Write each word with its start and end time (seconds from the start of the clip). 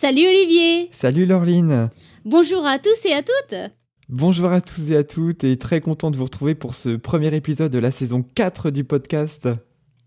Salut 0.00 0.26
Olivier. 0.26 0.88
Salut 0.92 1.26
Laureline. 1.26 1.90
Bonjour 2.24 2.64
à 2.64 2.78
tous 2.78 3.04
et 3.04 3.12
à 3.12 3.22
toutes. 3.22 3.70
Bonjour 4.08 4.50
à 4.50 4.62
tous 4.62 4.90
et 4.90 4.96
à 4.96 5.04
toutes 5.04 5.44
et 5.44 5.58
très 5.58 5.82
content 5.82 6.10
de 6.10 6.16
vous 6.16 6.24
retrouver 6.24 6.54
pour 6.54 6.74
ce 6.74 6.96
premier 6.96 7.34
épisode 7.34 7.70
de 7.70 7.78
la 7.78 7.90
saison 7.90 8.24
4 8.34 8.70
du 8.70 8.82
podcast. 8.82 9.46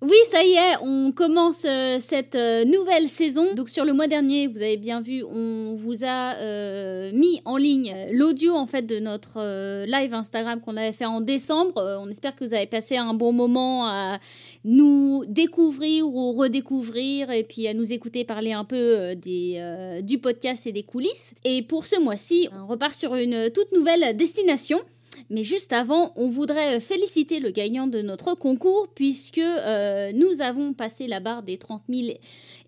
Oui, 0.06 0.18
ça 0.30 0.44
y 0.44 0.52
est, 0.52 0.76
on 0.82 1.14
commence 1.14 1.64
euh, 1.64 1.98
cette 2.02 2.36
euh, 2.36 2.66
nouvelle 2.66 3.08
saison. 3.08 3.54
Donc 3.56 3.70
sur 3.70 3.86
le 3.86 3.94
mois 3.94 4.08
dernier, 4.08 4.48
vous 4.48 4.58
avez 4.58 4.76
bien 4.76 5.00
vu, 5.00 5.24
on 5.24 5.76
vous 5.76 6.04
a 6.04 6.36
euh, 6.36 7.14
mis 7.14 7.42
en 7.46 7.56
ligne 7.56 7.96
l'audio 8.12 8.54
en 8.54 8.66
fait 8.66 8.82
de 8.82 9.00
notre 9.00 9.86
live 9.86 10.14
Instagram 10.14 10.60
qu'on 10.60 10.76
avait 10.76 10.92
fait 10.92 11.06
en 11.06 11.22
décembre. 11.22 12.00
on 12.02 12.10
espère 12.10 12.36
que 12.36 12.44
vous 12.44 12.54
avez 12.54 12.66
passé 12.66 12.98
un 12.98 13.14
bon 13.14 13.32
moment 13.32 13.88
à 13.88 14.20
nous 14.66 15.24
découvrir 15.26 16.06
ou 16.06 16.34
redécouvrir 16.34 17.32
et 17.32 17.46
puis 17.46 17.66
à 17.70 17.74
nous 17.74 17.94
écouter 17.94 18.26
parler 18.26 18.52
un 18.52 18.66
peu 18.66 19.16
des, 19.16 20.02
du 20.04 20.18
podcast 20.18 20.68
et 20.68 20.74
des 20.74 20.84
coulisses. 20.84 21.34
Et 21.46 21.62
pour 21.62 21.86
ce 21.86 21.98
mois-ci, 21.98 22.50
on 22.52 22.68
repart 22.68 22.94
sur 22.94 23.16
une 23.16 23.50
toute 23.52 23.72
nouvelle 23.72 24.18
destination. 24.18 24.82
Mais 25.30 25.44
juste 25.44 25.74
avant, 25.74 26.12
on 26.16 26.30
voudrait 26.30 26.80
féliciter 26.80 27.40
le 27.40 27.52
gagnant 27.52 27.88
de 27.88 28.02
notre 28.02 28.36
concours 28.36 28.88
puisque 28.94 29.38
euh, 29.38 30.12
nous 30.14 30.42
avons 30.42 30.74
passé 30.74 31.08
la 31.08 31.20
barre 31.20 31.44
des 31.44 31.58
30 31.58 31.84
000 31.90 32.18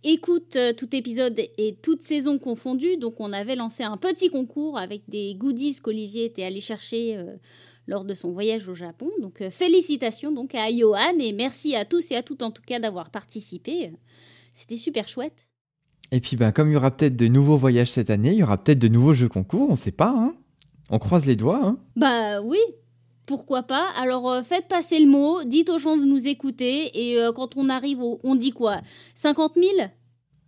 écoutes 0.04 0.56
euh, 0.56 0.74
tout 0.74 0.96
épisode 0.96 1.40
et 1.58 1.76
toute 1.82 2.04
saison 2.04 2.38
confondue. 2.40 2.98
Donc 2.98 3.20
on 3.20 3.34
avait 3.34 3.56
lancé 3.56 3.84
un 3.84 3.98
petit 3.98 4.30
concours 4.30 4.78
avec 4.78 5.04
des 5.08 5.36
goodies 5.36 5.80
qu'Olivier 5.82 6.26
était 6.26 6.44
allé 6.44 6.62
chercher 6.62 7.18
euh, 7.18 7.36
lors 7.88 8.06
de 8.06 8.14
son 8.14 8.32
voyage 8.32 8.68
au 8.70 8.74
Japon. 8.74 9.10
Donc 9.22 9.44
félicitations 9.50 10.32
donc 10.32 10.56
à 10.56 10.70
Johan 10.72 11.20
et 11.20 11.34
merci 11.34 11.76
à 11.76 11.86
tous 11.86 12.12
et 12.12 12.16
à 12.16 12.24
toutes 12.24 12.44
en 12.44 12.52
tout 12.52 12.64
cas 12.66 12.80
d'avoir 12.80 13.10
participé. 13.10 13.92
C'était 14.54 14.78
super 14.78 15.10
chouette. 15.10 15.48
Et 16.12 16.20
puis 16.20 16.38
ben, 16.38 16.52
comme 16.52 16.70
il 16.70 16.74
y 16.74 16.78
aura 16.78 16.96
peut-être 16.96 17.16
de 17.16 17.28
nouveaux 17.28 17.58
voyages 17.58 17.92
cette 17.92 18.10
année, 18.10 18.32
il 18.32 18.38
y 18.38 18.44
aura 18.44 18.64
peut-être 18.64 18.80
de 18.80 18.88
nouveaux 18.88 19.14
jeux 19.14 19.28
concours, 19.28 19.70
on 19.70 19.74
ne 19.74 19.78
sait 19.78 19.92
pas. 19.92 20.14
Hein 20.16 20.36
on 20.90 21.00
croise 21.00 21.26
les 21.26 21.36
doigts, 21.36 21.62
hein 21.64 21.78
Bah 21.96 22.42
oui, 22.42 22.60
pourquoi 23.26 23.64
pas? 23.64 23.88
Alors 23.98 24.32
euh, 24.32 24.42
faites 24.44 24.68
passer 24.68 25.00
le 25.00 25.08
mot, 25.08 25.44
dites 25.44 25.70
aux 25.70 25.78
gens 25.78 25.98
de 25.98 26.06
nous 26.06 26.28
écouter, 26.28 26.92
et 26.94 27.20
euh, 27.20 27.32
quand 27.32 27.58
on 27.58 27.70
arrive 27.70 28.02
au... 28.02 28.20
On 28.24 28.36
dit 28.36 28.52
quoi? 28.52 28.82
50 29.16 29.54
000 29.56 29.90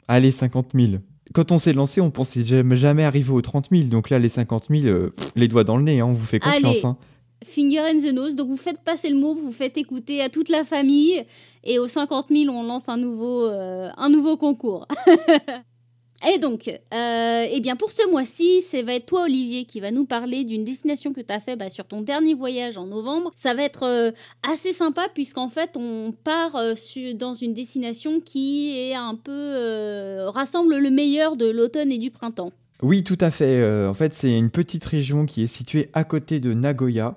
Allez, 0.08 0.32
50 0.32 0.70
000. 0.74 0.94
Quand 1.34 1.52
on 1.52 1.58
s'est 1.58 1.74
lancé, 1.74 2.00
on 2.02 2.12
pensait 2.12 2.46
jamais 2.46 3.04
arriver 3.04 3.32
aux 3.32 3.42
30 3.42 3.70
000, 3.72 3.84
donc 3.86 4.10
là, 4.10 4.20
les 4.20 4.30
50 4.30 4.68
000, 4.70 4.86
euh, 4.86 5.14
les 5.36 5.48
doigts 5.48 5.64
dans 5.64 5.78
le 5.78 5.84
nez, 5.84 6.00
hein, 6.00 6.06
on 6.06 6.14
vous 6.14 6.26
fait 6.26 6.40
confiance. 6.40 6.64
Allez. 6.64 6.86
Hein. 6.86 6.98
Finger 7.44 7.80
in 7.80 8.00
the 8.00 8.14
nose, 8.14 8.36
donc 8.36 8.48
vous 8.48 8.58
faites 8.58 8.82
passer 8.84 9.10
le 9.10 9.18
mot, 9.18 9.36
vous 9.36 9.52
faites 9.52 9.78
écouter 9.78 10.22
à 10.22 10.30
toute 10.30 10.50
la 10.50 10.64
famille, 10.64 11.24
et 11.64 11.78
aux 11.80 11.88
50 11.88 12.28
000, 12.30 12.56
on 12.56 12.64
lance 12.64 12.90
un 12.90 12.98
nouveau, 12.98 13.46
un 13.48 14.10
nouveau 14.10 14.38
concours. 14.38 14.88
Et 16.26 16.40
donc, 16.40 16.68
euh, 16.68 17.46
eh 17.50 17.62
bien 17.62 17.76
pour 17.76 17.92
ce 17.92 18.10
mois-ci, 18.10 18.62
ça 18.62 18.82
va 18.82 18.96
être 18.96 19.06
toi 19.06 19.24
Olivier 19.24 19.66
qui 19.66 19.80
va 19.80 19.92
nous 19.92 20.06
parler 20.06 20.44
d'une 20.46 20.64
destination 20.64 21.14
que 21.14 21.22
tu 21.22 21.32
as 21.32 21.40
fait 21.40 21.56
bah, 21.56 21.70
sur 21.70 21.86
ton 21.86 22.02
dernier 22.02 22.34
voyage 22.34 22.78
en 22.78 22.88
novembre. 22.88 23.32
Ça 23.36 23.54
va 23.54 23.64
être 23.64 23.84
euh, 23.84 24.12
assez 24.42 24.74
sympa 24.74 25.10
puisqu'en 25.14 25.48
fait 25.48 25.72
on 25.76 26.12
part 26.12 26.56
euh, 26.56 26.74
dans 27.14 27.36
une 27.36 27.54
destination 27.54 28.20
qui 28.20 28.76
est 28.76 28.96
un 28.96 29.14
peu 29.14 30.26
rassemble 30.30 30.78
le 30.78 30.90
meilleur 30.90 31.38
de 31.38 31.48
l'automne 31.50 31.92
et 31.92 32.00
du 32.00 32.10
printemps. 32.10 32.52
Oui, 32.82 33.04
tout 33.04 33.18
à 33.20 33.32
fait. 33.32 33.88
en 33.88 33.94
fait, 33.94 34.14
c'est 34.14 34.36
une 34.38 34.52
petite 34.52 34.86
région 34.86 35.26
qui 35.26 35.44
est 35.44 35.48
située 35.48 35.90
à 35.94 36.04
côté 36.04 36.40
de 36.40 36.54
Nagoya 36.54 37.16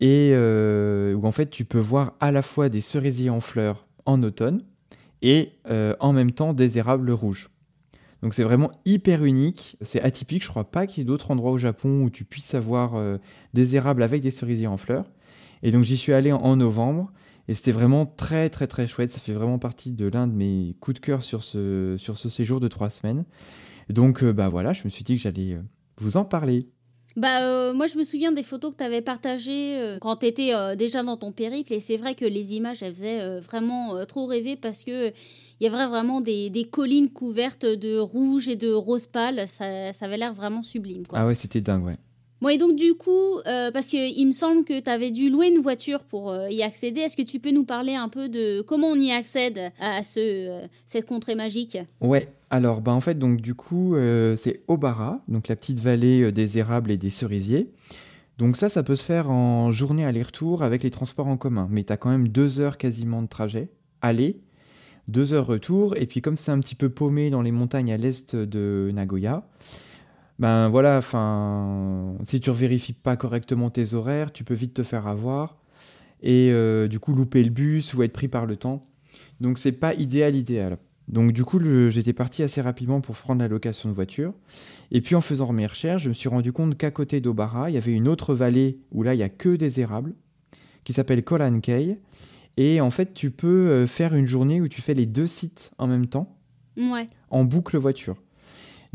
et 0.00 0.32
où 0.34 1.26
en 1.26 1.32
fait 1.32 1.50
tu 1.50 1.64
peux 1.64 1.78
voir 1.78 2.14
à 2.20 2.32
la 2.32 2.42
fois 2.42 2.68
des 2.68 2.80
cerisiers 2.80 3.30
en 3.30 3.40
fleurs 3.40 3.86
en 4.06 4.22
automne 4.22 4.62
et 5.22 5.50
en 5.68 6.12
même 6.12 6.32
temps 6.32 6.52
des 6.52 6.78
érables 6.78 7.10
rouges. 7.10 7.50
Donc 8.22 8.34
c'est 8.34 8.42
vraiment 8.42 8.70
hyper 8.84 9.24
unique, 9.24 9.76
c'est 9.80 10.00
atypique, 10.00 10.42
je 10.42 10.48
crois 10.48 10.70
pas 10.70 10.86
qu'il 10.86 10.98
y 10.98 11.02
ait 11.02 11.04
d'autres 11.06 11.30
endroits 11.30 11.52
au 11.52 11.58
Japon 11.58 12.02
où 12.02 12.10
tu 12.10 12.24
puisses 12.24 12.54
avoir 12.54 12.94
euh, 12.94 13.18
des 13.54 13.76
érables 13.76 14.02
avec 14.02 14.22
des 14.22 14.30
cerisiers 14.30 14.66
en 14.66 14.76
fleurs. 14.76 15.10
Et 15.62 15.70
donc 15.70 15.84
j'y 15.84 15.96
suis 15.96 16.12
allé 16.12 16.32
en, 16.32 16.56
novembre 16.56 17.12
et 17.48 17.54
c'était 17.54 17.72
vraiment 17.72 18.06
très 18.06 18.50
très 18.50 18.66
très 18.66 18.86
chouette, 18.86 19.12
ça 19.12 19.20
fait 19.20 19.32
vraiment 19.32 19.58
partie 19.58 19.92
de 19.92 20.06
l'un 20.06 20.26
de 20.26 20.32
mes 20.32 20.76
coups 20.80 20.96
de 20.96 21.00
cœur 21.00 21.22
sur 21.22 21.42
ce, 21.42 21.96
sur 21.98 22.16
ce 22.16 22.28
séjour 22.28 22.60
de 22.60 22.68
trois 22.68 22.90
semaines. 22.90 23.24
Donc 23.90 24.22
euh, 24.22 24.32
bah 24.32 24.48
voilà, 24.48 24.72
je 24.72 24.84
me 24.84 24.90
suis 24.90 25.04
dit 25.04 25.16
que 25.16 25.20
j'allais 25.20 25.52
euh, 25.52 25.62
vous 25.98 26.16
en 26.16 26.24
parler. 26.24 26.68
Bah, 27.16 27.72
moi, 27.72 27.86
je 27.86 27.96
me 27.96 28.04
souviens 28.04 28.30
des 28.30 28.42
photos 28.42 28.72
que 28.72 28.76
tu 28.76 28.84
avais 28.84 29.00
partagées 29.00 29.96
quand 30.00 30.16
tu 30.16 30.26
étais 30.26 30.52
déjà 30.76 31.02
dans 31.02 31.16
ton 31.16 31.32
périple. 31.32 31.72
Et 31.72 31.80
c'est 31.80 31.96
vrai 31.96 32.14
que 32.14 32.24
les 32.24 32.54
images, 32.54 32.82
elles 32.82 32.94
faisaient 32.94 33.40
vraiment 33.40 34.04
trop 34.04 34.26
rêver 34.26 34.56
parce 34.56 34.84
que 34.84 35.08
il 35.60 35.64
y 35.64 35.66
avait 35.66 35.86
vraiment 35.86 36.20
des, 36.20 36.68
collines 36.70 37.10
couvertes 37.10 37.64
de 37.64 37.98
rouge 37.98 38.48
et 38.48 38.56
de 38.56 38.72
rose 38.72 39.06
pâle. 39.06 39.48
Ça, 39.48 39.94
ça 39.94 40.04
avait 40.04 40.18
l'air 40.18 40.34
vraiment 40.34 40.62
sublime. 40.62 41.04
Ah 41.14 41.26
ouais, 41.26 41.34
c'était 41.34 41.62
dingue, 41.62 41.84
ouais. 41.84 41.96
Bon, 42.42 42.50
et 42.50 42.58
donc 42.58 42.76
du 42.76 42.94
coup, 42.94 43.38
euh, 43.46 43.70
parce 43.70 43.86
qu'il 43.86 44.26
me 44.26 44.32
semble 44.32 44.64
que 44.64 44.78
tu 44.78 44.90
avais 44.90 45.10
dû 45.10 45.30
louer 45.30 45.48
une 45.48 45.62
voiture 45.62 46.04
pour 46.04 46.30
euh, 46.30 46.50
y 46.50 46.62
accéder, 46.62 47.00
est-ce 47.00 47.16
que 47.16 47.22
tu 47.22 47.40
peux 47.40 47.50
nous 47.50 47.64
parler 47.64 47.94
un 47.94 48.10
peu 48.10 48.28
de 48.28 48.60
comment 48.60 48.88
on 48.88 48.96
y 48.96 49.10
accède 49.10 49.72
à 49.80 50.02
ce, 50.02 50.20
euh, 50.20 50.66
cette 50.84 51.06
contrée 51.06 51.34
magique? 51.34 51.78
Ouais, 52.02 52.28
alors 52.50 52.82
bah, 52.82 52.92
en 52.92 53.00
fait, 53.00 53.18
donc 53.18 53.40
du 53.40 53.54
coup, 53.54 53.96
c'est 54.36 54.62
Obara, 54.68 55.20
donc 55.28 55.48
la 55.48 55.56
petite 55.56 55.80
vallée 55.80 56.30
des 56.30 56.58
érables 56.58 56.90
et 56.90 56.98
des 56.98 57.10
cerisiers. 57.10 57.70
Donc 58.36 58.58
ça, 58.58 58.68
ça 58.68 58.82
peut 58.82 58.96
se 58.96 59.02
faire 59.02 59.30
en 59.30 59.72
journée 59.72 60.04
aller-retour 60.04 60.62
avec 60.62 60.82
les 60.82 60.90
transports 60.90 61.26
en 61.26 61.38
commun, 61.38 61.68
mais 61.70 61.84
tu 61.84 61.92
as 61.92 61.96
quand 61.96 62.10
même 62.10 62.28
deux 62.28 62.60
heures 62.60 62.76
quasiment 62.76 63.22
de 63.22 63.28
trajet, 63.28 63.70
aller 64.02 64.40
deux 65.08 65.32
heures 65.32 65.46
retour. 65.46 65.96
Et 65.96 66.06
puis 66.06 66.20
comme 66.20 66.36
c'est 66.36 66.50
un 66.50 66.60
petit 66.60 66.74
peu 66.74 66.90
paumé 66.90 67.30
dans 67.30 67.40
les 67.40 67.52
montagnes 67.52 67.92
à 67.92 67.96
l'est 67.96 68.36
de 68.36 68.90
Nagoya, 68.92 69.46
ben 70.38 70.68
voilà, 70.68 70.98
enfin, 70.98 72.14
si 72.24 72.40
tu 72.40 72.50
ne 72.50 72.54
vérifies 72.54 72.92
pas 72.92 73.16
correctement 73.16 73.70
tes 73.70 73.94
horaires, 73.94 74.32
tu 74.32 74.44
peux 74.44 74.54
vite 74.54 74.74
te 74.74 74.82
faire 74.82 75.06
avoir 75.06 75.56
et 76.22 76.50
euh, 76.50 76.88
du 76.88 76.98
coup 76.98 77.14
louper 77.14 77.42
le 77.44 77.50
bus 77.50 77.94
ou 77.94 78.02
être 78.02 78.12
pris 78.12 78.28
par 78.28 78.46
le 78.46 78.56
temps. 78.56 78.80
Donc 79.40 79.58
c'est 79.58 79.72
pas 79.72 79.94
idéal 79.94 80.34
idéal. 80.34 80.78
Donc 81.08 81.32
du 81.32 81.44
coup 81.44 81.60
j'étais 81.88 82.12
parti 82.12 82.42
assez 82.42 82.60
rapidement 82.60 83.00
pour 83.00 83.16
prendre 83.16 83.40
la 83.40 83.48
location 83.48 83.88
de 83.88 83.94
voiture. 83.94 84.32
Et 84.90 85.00
puis 85.00 85.14
en 85.14 85.20
faisant 85.20 85.52
mes 85.52 85.66
recherches, 85.66 86.02
je 86.02 86.08
me 86.08 86.14
suis 86.14 86.28
rendu 86.28 86.52
compte 86.52 86.76
qu'à 86.76 86.90
côté 86.90 87.20
d'Obara, 87.20 87.70
il 87.70 87.74
y 87.74 87.78
avait 87.78 87.92
une 87.92 88.08
autre 88.08 88.34
vallée 88.34 88.80
où 88.92 89.02
là 89.02 89.14
il 89.14 89.18
y 89.18 89.22
a 89.22 89.28
que 89.28 89.56
des 89.56 89.80
érables 89.80 90.14
qui 90.84 90.92
s'appelle 90.92 91.22
Kolankei 91.22 91.98
et 92.56 92.80
en 92.80 92.90
fait, 92.90 93.12
tu 93.12 93.30
peux 93.30 93.68
euh, 93.68 93.86
faire 93.86 94.14
une 94.14 94.26
journée 94.26 94.60
où 94.60 94.68
tu 94.68 94.80
fais 94.80 94.94
les 94.94 95.06
deux 95.06 95.26
sites 95.26 95.72
en 95.78 95.86
même 95.86 96.06
temps, 96.06 96.36
en 97.30 97.44
boucle 97.44 97.76
voiture. 97.76 98.16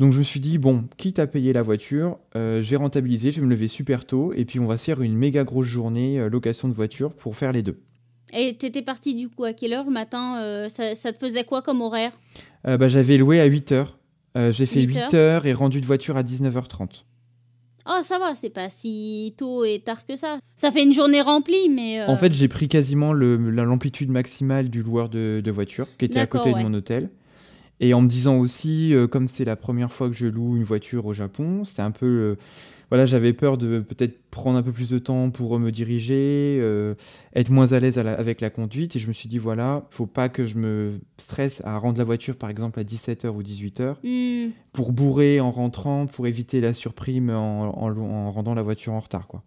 Donc 0.01 0.13
je 0.13 0.18
me 0.18 0.24
suis 0.24 0.39
dit, 0.39 0.57
bon, 0.57 0.86
quitte 0.98 1.19
à 1.19 1.27
payer 1.27 1.53
la 1.53 1.62
voiture, 1.62 2.18
euh, 2.36 2.59
j'ai 2.59 2.75
rentabilisé, 2.75 3.31
je 3.31 3.39
vais 3.39 3.45
me 3.45 3.51
lever 3.51 3.68
super 3.68 4.06
tôt, 4.06 4.33
et 4.33 4.45
puis 4.45 4.59
on 4.59 4.65
va 4.65 4.77
se 4.77 4.86
faire 4.86 5.03
une 5.03 5.15
méga 5.15 5.44
grosse 5.44 5.68
journée 5.68 6.19
euh, 6.19 6.27
location 6.27 6.68
de 6.68 6.74
voiture 6.74 7.13
pour 7.13 7.36
faire 7.36 7.51
les 7.51 7.62
deux. 7.62 7.80
Et 8.33 8.56
t'étais 8.57 8.81
parti 8.81 9.13
du 9.13 9.30
coup 9.30 9.44
à 9.44 9.53
quelle 9.53 9.74
heure 9.74 9.86
le 9.86 9.92
matin 9.92 10.68
ça, 10.69 11.13
te 11.13 11.19
faisait 11.19 11.44
quoi 11.44 11.62
comme 11.62 11.81
horaire? 11.81 12.13
Bah, 12.63 12.88
J'avais 12.88 13.18
loué 13.18 13.39
à 13.42 13.45
8 13.45 13.74
heures. 13.74 14.00
j'ai 14.36 14.65
fait 14.65 14.81
8 14.81 15.13
heures 15.13 15.45
et 15.45 15.53
rendu 15.53 15.81
de 15.81 15.86
voiture 15.86 16.18
à 16.18 16.24
19h30. 16.24 17.03
Oh, 17.88 18.00
ça 18.03 18.19
va, 18.19 18.36
c'est 18.36 18.50
pas 18.50 18.69
si 18.69 19.33
tôt 19.38 19.65
et 19.65 19.81
tard 19.83 20.06
que 20.06 20.15
ça. 20.15 20.38
Ça 20.56 20.71
fait 20.71 20.83
une 20.83 20.94
journée 20.94 21.21
remplie, 21.21 21.69
mais. 21.69 22.01
Euh, 22.01 22.07
en 22.07 22.15
fait, 22.15 22.33
j'ai 22.33 22.48
pris 22.48 22.68
quasiment 22.68 23.13
l'amplitude 23.13 24.09
maximale 24.09 24.69
du 24.69 24.83
loueur 24.83 25.09
de, 25.09 25.42
de 25.44 25.51
voiture 25.51 25.88
qui 25.98 26.06
était 26.06 26.19
à 26.19 26.27
côté 26.27 26.53
de 26.53 26.57
mon 26.59 26.74
hôtel. 26.74 27.09
Et 27.81 27.95
en 27.95 28.01
me 28.01 28.07
disant 28.07 28.38
aussi, 28.38 28.94
euh, 28.94 29.07
comme 29.07 29.28
c'est 29.28 29.44
la 29.44 29.56
première 29.56 29.92
fois 29.92 30.07
que 30.07 30.16
je 30.16 30.28
loue 30.28 30.56
une 30.56 30.63
voiture 30.63 31.07
au 31.07 31.13
Japon, 31.13 31.66
c'est 31.66 31.81
un 31.81 31.89
peu. 31.89 32.06
Euh, 32.06 32.36
voilà, 32.89 33.06
j'avais 33.06 33.33
peur 33.33 33.57
de 33.57 33.80
peut-être 33.80 34.22
prendre 34.30 34.57
un 34.57 34.62
peu 34.62 34.74
plus 34.74 34.89
de 34.89 35.00
temps 35.00 35.30
pour 35.31 35.57
me 35.57 35.72
diriger, 35.72 36.60
euh, 36.62 36.94
être 37.33 37.50
moins 37.50 37.72
à 37.72 37.80
l'aise 37.80 37.98
avec 37.98 38.42
la 38.42 38.50
conduite. 38.50 38.98
Et 38.98 39.00
je 39.00 39.07
me 39.07 39.13
suis 39.13 39.30
dit, 39.30 39.38
voilà, 39.38 39.88
faut 39.92 40.06
pas 40.06 40.28
que 40.30 40.45
je 40.45 40.57
me 40.57 41.00
stresse 41.18 41.62
à 41.63 41.78
rendre 41.78 41.98
la 41.98 42.04
voiture, 42.04 42.36
par 42.36 42.50
exemple, 42.50 42.80
à 42.80 42.83
17h 42.83 43.30
ou 43.30 43.42
18h, 43.42 43.95
hmm. 44.04 44.51
pour 44.74 44.92
bourrer 44.92 45.39
en 45.39 45.51
rentrant, 45.51 46.06
pour 46.06 46.27
éviter 46.27 46.60
la 46.60 46.74
surprime 46.74 47.30
en, 47.30 47.81
en, 47.81 48.31
rendant 48.31 48.54
la 48.54 48.62
voiture 48.62 48.94
en 48.94 49.00
retard, 49.00 49.25
quoi. 49.27 49.42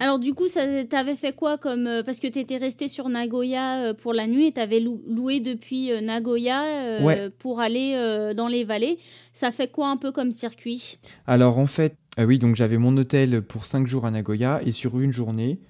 Alors 0.00 0.18
du 0.18 0.32
coup, 0.34 0.48
ça 0.48 0.62
t'avais 0.84 1.14
fait 1.14 1.34
quoi 1.36 1.58
comme 1.58 1.86
euh, 1.86 2.02
parce 2.02 2.20
que 2.20 2.26
tu 2.26 2.38
étais 2.38 2.56
resté 2.56 2.88
sur 2.88 3.08
Nagoya 3.10 3.82
euh, 3.90 3.94
pour 3.94 4.12
la 4.14 4.26
nuit 4.26 4.46
et 4.46 4.52
t'avais 4.52 4.80
lou- 4.80 5.02
loué 5.06 5.40
depuis 5.40 5.92
euh, 5.92 6.00
Nagoya 6.00 7.04
Ouais. 7.04 7.30
pour 7.38 7.60
aller 7.60 7.94
dans 8.36 8.48
les 8.48 8.64
vallées. 8.64 8.98
Ça 9.34 9.50
fait 9.52 9.68
quoi 9.70 9.88
un 9.90 9.96
peu 9.96 10.10
comme 10.12 10.32
circuit? 10.32 10.98
Alors 11.26 11.58
en 11.58 11.66
fait, 11.66 11.94
ah 12.16 12.24
oui, 12.26 12.38
donc 12.38 12.56
j'avais 12.56 12.78
mon 12.78 12.96
hôtel 12.96 13.42
pour 13.42 13.66
5 13.66 13.86
jours 13.86 14.06
à 14.06 14.10
Nagoya 14.10 14.60
et 14.64 14.72
sur 14.72 14.98
une 14.98 15.12
journée, 15.12 15.60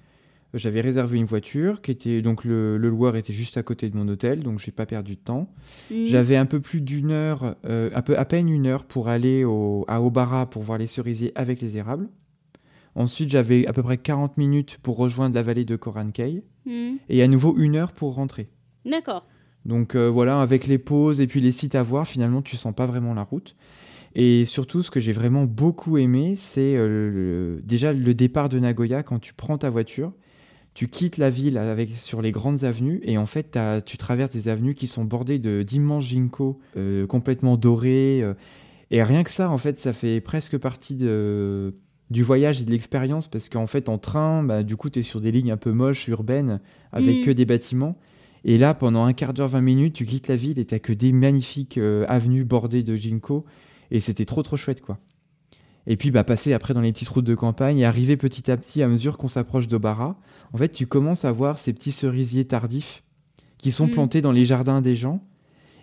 j'avais 0.53 0.81
réservé 0.81 1.17
une 1.19 1.25
voiture 1.25 1.81
qui 1.81 1.91
était 1.91 2.21
donc 2.21 2.43
le, 2.43 2.77
le 2.77 2.89
loueur 2.89 3.15
était 3.15 3.31
juste 3.33 3.57
à 3.57 3.63
côté 3.63 3.89
de 3.89 3.95
mon 3.95 4.07
hôtel, 4.07 4.39
donc 4.39 4.59
j'ai 4.59 4.71
pas 4.71 4.85
perdu 4.85 5.15
de 5.15 5.21
temps. 5.21 5.47
Mhm. 5.91 6.05
J'avais 6.05 6.35
un 6.37 6.45
peu 6.45 6.59
plus 6.59 6.81
d'une 6.81 7.11
heure, 7.11 7.55
un 7.63 8.01
peu 8.01 8.17
à 8.17 8.25
peine 8.25 8.49
une 8.49 8.65
heure 8.67 8.83
pour 8.85 9.07
aller 9.07 9.43
au, 9.45 9.85
à 9.87 10.01
Obara 10.01 10.49
pour 10.49 10.63
voir 10.63 10.77
les 10.77 10.87
cerisiers 10.87 11.31
avec 11.35 11.61
les 11.61 11.77
érables. 11.77 12.09
Ensuite, 12.95 13.29
j'avais 13.29 13.65
à 13.67 13.73
peu 13.73 13.83
près 13.83 13.97
40 13.97 14.37
minutes 14.37 14.77
pour 14.83 14.97
rejoindre 14.97 15.35
la 15.35 15.43
vallée 15.43 15.65
de 15.65 15.75
Korankei 15.75 16.43
Mhm. 16.65 16.97
et 17.09 17.23
à 17.23 17.27
nouveau 17.27 17.55
une 17.57 17.75
heure 17.75 17.91
pour 17.93 18.13
rentrer. 18.15 18.49
D'accord. 18.85 19.25
Donc 19.65 19.95
euh, 19.95 20.09
voilà, 20.09 20.41
avec 20.41 20.67
les 20.67 20.77
pauses 20.77 21.19
et 21.21 21.27
puis 21.27 21.39
les 21.41 21.51
sites 21.51 21.75
à 21.75 21.83
voir, 21.83 22.07
finalement, 22.07 22.41
tu 22.41 22.57
sens 22.57 22.73
pas 22.75 22.85
vraiment 22.85 23.13
la 23.13 23.23
route. 23.23 23.55
Et 24.13 24.43
surtout, 24.45 24.81
ce 24.83 24.91
que 24.91 24.99
j'ai 24.99 25.13
vraiment 25.13 25.45
beaucoup 25.45 25.97
aimé, 25.97 26.35
c'est 26.35 26.75
euh, 26.75 27.09
le- 27.57 27.61
déjà 27.63 27.93
le 27.93 28.13
départ 28.13 28.49
de 28.49 28.59
Nagoya 28.59 29.03
quand 29.03 29.19
tu 29.19 29.33
prends 29.33 29.57
ta 29.57 29.69
voiture. 29.69 30.11
Tu 30.73 30.87
quittes 30.87 31.17
la 31.17 31.29
ville 31.29 31.57
avec, 31.57 31.91
sur 31.97 32.21
les 32.21 32.31
grandes 32.31 32.63
avenues 32.63 32.99
et 33.03 33.17
en 33.17 33.25
fait, 33.25 33.57
tu 33.85 33.97
traverses 33.97 34.31
des 34.31 34.47
avenues 34.47 34.73
qui 34.73 34.87
sont 34.87 35.03
bordées 35.05 35.37
de- 35.39 35.63
d'immenses 35.63 36.05
ginkgos 36.05 36.59
euh, 36.77 37.05
complètement 37.07 37.55
dorés. 37.57 38.23
et 38.89 39.03
rien 39.03 39.23
que 39.23 39.31
ça, 39.31 39.49
en 39.49 39.57
fait, 39.57 39.79
ça 39.79 39.93
fait 39.93 40.19
presque 40.21 40.57
partie 40.57 40.95
de, 40.95 41.75
du 42.11 42.21
voyage 42.23 42.61
et 42.61 42.65
de 42.65 42.71
l'expérience 42.71 43.27
parce 43.27 43.49
qu'en 43.49 43.65
fait, 43.65 43.89
en 43.89 43.97
train, 43.97 44.43
bah, 44.43 44.61
du 44.63 44.75
coup, 44.75 44.89
tu 44.91 44.99
es 44.99 45.01
sur 45.01 45.19
des 45.21 45.31
lignes 45.31 45.51
un 45.51 45.57
peu 45.57 45.71
moches, 45.71 46.07
urbaines, 46.09 46.59
avec 46.91 47.17
Mhm. 47.19 47.23
que 47.25 47.31
des 47.31 47.45
bâtiments. 47.45 47.97
Et 48.43 48.57
là, 48.57 48.73
pendant 48.73 49.05
un 49.05 49.13
quart 49.13 49.33
d'heure, 49.33 49.47
20 49.47 49.61
minutes, 49.61 49.93
tu 49.93 50.05
quittes 50.05 50.27
la 50.27 50.35
ville 50.35 50.59
et 50.59 50.65
t'as 50.65 50.79
que 50.79 50.93
des 50.93 51.11
magnifiques 51.13 51.77
euh, 51.77 52.05
avenues 52.09 52.43
bordées 52.43 52.83
de 52.83 52.95
ginkgo. 52.95 53.45
Et 53.91 53.99
c'était 54.01 54.25
trop, 54.25 54.43
trop 54.43 54.57
chouette, 54.57 54.81
quoi. 54.81 54.99
Et 55.87 55.95
puis, 55.97 56.11
bah, 56.11 56.23
passer 56.23 56.53
après 56.53 56.73
dans 56.73 56.81
les 56.81 56.91
petites 56.91 57.09
routes 57.09 57.25
de 57.25 57.33
campagne 57.35 57.79
et 57.79 57.85
arriver 57.85 58.17
petit 58.17 58.51
à 58.51 58.57
petit 58.57 58.83
à 58.83 58.87
mesure 58.87 59.17
qu'on 59.17 59.27
s'approche 59.29 59.67
d'Obara, 59.67 60.15
en 60.53 60.57
fait, 60.57 60.69
tu 60.69 60.85
commences 60.87 61.23
à 61.25 61.31
voir 61.31 61.57
ces 61.59 61.71
petits 61.73 61.91
cerisiers 61.91 62.45
tardifs 62.45 63.03
qui 63.57 63.71
sont 63.71 63.87
Mm. 63.87 63.91
plantés 63.91 64.21
dans 64.21 64.31
les 64.31 64.43
jardins 64.45 64.81
des 64.81 64.95
gens. 64.95 65.23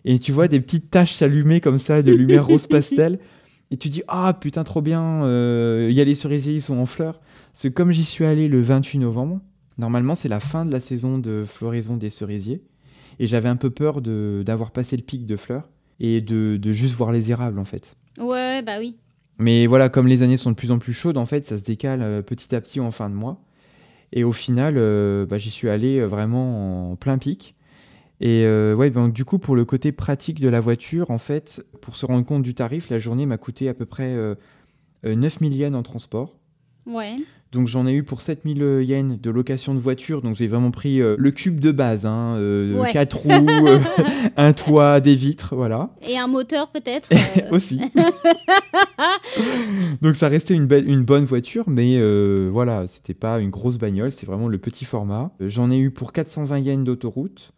Et 0.05 0.19
tu 0.19 0.31
vois 0.33 0.47
des 0.49 0.61
petites 0.61 0.91
taches 0.91 1.15
s'allumer 1.15 1.61
comme 1.61 1.79
ça 1.79 2.03
de 2.03 2.13
lumière 2.13 2.47
rose 2.47 2.67
pastel. 2.67 3.19
Et 3.71 3.77
tu 3.77 3.89
dis, 3.91 4.03
ah 4.09 4.33
putain, 4.41 4.65
trop 4.65 4.81
bien, 4.81 5.25
euh, 5.25 5.89
il 5.91 5.95
y 5.97 6.01
a 6.01 6.05
les 6.05 6.15
cerisiers, 6.15 6.55
ils 6.55 6.63
sont 6.63 6.79
en 6.79 6.87
fleurs. 6.87 7.21
Parce 7.53 7.65
que 7.65 7.69
comme 7.69 7.91
j'y 7.91 8.05
suis 8.05 8.25
allé 8.25 8.49
le 8.49 8.61
28 8.63 8.99
novembre, 8.99 9.41
normalement 9.77 10.15
c'est 10.15 10.29
la 10.29 10.41
fin 10.41 10.65
de 10.65 10.71
la 10.73 10.81
saison 10.81 11.19
de 11.19 11.45
floraison 11.47 11.97
des 11.97 12.11
cerisiers. 12.11 12.63
Et 13.19 13.27
j'avais 13.27 13.49
un 13.49 13.57
peu 13.57 13.71
peur 13.71 14.01
de- 14.01 14.43
d'avoir 14.47 14.71
passé 14.71 14.97
le 14.97 15.03
pic 15.03 15.27
de 15.27 15.37
fleurs 15.37 15.69
et 16.01 16.21
de, 16.21 16.57
de 16.57 16.73
juste 16.73 16.95
voir 16.95 17.13
les 17.13 17.31
érables 17.31 17.59
en 17.59 17.65
fait. 17.65 17.97
Ouais, 18.19 18.63
bah 18.63 18.77
oui. 18.79 18.97
Mais 19.39 19.67
voilà, 19.67 19.89
comme 19.89 20.07
les 20.07 20.23
années 20.23 20.37
sont 20.37 20.51
de 20.51 20.57
plus 20.57 20.71
en 20.73 20.79
plus 20.79 20.93
chaudes, 20.93 21.17
en 21.19 21.27
fait, 21.27 21.45
ça 21.45 21.59
se 21.59 21.63
décale 21.65 22.01
euh, 22.03 22.23
petit 22.23 22.55
à 22.55 22.61
petit 22.61 22.81
en 22.81 22.91
fin 22.91 23.09
de 23.11 23.15
mois. 23.15 23.41
Et 24.13 24.25
au 24.25 24.33
final, 24.33 24.75
euh, 24.79 25.27
bah, 25.27 25.37
j'y 25.39 25.51
suis 25.51 25.69
allé 25.69 25.99
euh, 25.99 26.07
vraiment 26.07 26.93
en 26.93 26.97
plein 26.97 27.19
pic. 27.19 27.55
Et 28.21 28.45
euh, 28.45 28.75
ouais, 28.75 28.91
donc 28.91 29.13
du 29.13 29.25
coup, 29.25 29.39
pour 29.39 29.55
le 29.55 29.65
côté 29.65 29.93
pratique 29.93 30.41
de 30.41 30.49
la 30.49 30.61
voiture, 30.61 31.11
en 31.11 31.19
fait, 31.19 31.65
pour 31.81 31.97
se 31.97 32.05
rendre 32.05 32.25
compte 32.25 32.43
du 32.43 32.55
tarif, 32.55 32.91
la 32.91 32.99
journée 32.99 33.27
m'a 33.27 33.39
coûté 33.39 33.69
à 33.69 33.75
peu 33.75 33.87
près 33.87 34.13
euh, 34.15 34.35
euh, 35.07 35.15
9000 35.15 35.55
yens 35.57 35.75
en 35.77 35.83
transport. 35.83 36.37
Ouais. 36.87 37.15
Donc 37.53 37.67
j'en 37.67 37.87
ai 37.87 37.93
eu 37.95 38.03
pour 38.03 38.21
7000 38.21 38.83
yens 38.83 39.19
de 39.21 39.31
location 39.31 39.75
de 39.75 39.79
voiture. 39.79 40.21
Donc 40.21 40.35
j'ai 40.35 40.49
vraiment 40.49 40.71
pris 40.71 41.01
euh, 41.01 41.15
le 41.19 41.31
cube 41.31 41.61
de 41.61 41.71
base, 41.71 42.05
hein, 42.07 42.35
euh, 42.37 42.79
Ouais. 42.79 42.93
quatre 42.93 43.17
roues, 43.19 43.69
euh, 43.69 43.79
un 44.37 44.53
toit, 44.53 45.01
des 45.01 45.15
vitres, 45.15 45.55
voilà. 45.55 45.91
Et 46.07 46.19
un 46.19 46.27
moteur 46.27 46.71
peut-être 46.71 47.09
euh, 47.13 47.51
Aussi. 47.53 47.81
Donc 50.03 50.17
ça 50.17 50.29
restait 50.29 50.55
une, 50.55 50.67
belle, 50.67 50.89
une 50.89 51.05
bonne 51.05 51.25
voiture, 51.25 51.65
mais 51.69 51.97
euh, 51.99 52.49
voilà, 52.53 52.87
c'était 52.87 53.15
pas 53.15 53.41
une 53.41 53.51
grosse 53.51 53.79
bagnole, 53.79 54.13
c'est 54.13 54.27
vraiment 54.27 54.49
le 54.49 54.59
petit 54.59 54.85
format. 54.85 55.31
Euh, 55.41 55.49
J'en 55.49 55.71
ai 55.71 55.79
eu 55.79 55.91
pour 55.91 56.13
420 56.13 56.59
yens 56.59 56.85
d'autoroute, 56.85 57.53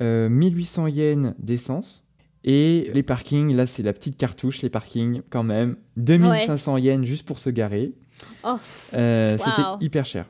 euh, 0.00 0.28
1800 0.28 0.86
yens 0.88 1.34
d'essence, 1.38 2.06
et 2.44 2.90
les 2.94 3.02
parkings, 3.02 3.54
là 3.54 3.66
c'est 3.66 3.82
la 3.82 3.92
petite 3.92 4.16
cartouche, 4.16 4.62
les 4.62 4.70
parkings 4.70 5.22
quand 5.30 5.42
même, 5.44 5.76
2500 5.96 6.76
yens 6.78 7.04
juste 7.06 7.26
pour 7.26 7.38
se 7.38 7.50
garer. 7.50 7.92
Oh. 8.44 8.56
Euh, 8.94 9.36
Wow. 9.38 9.44
C'était 9.44 9.84
hyper 9.84 10.04
cher. 10.04 10.26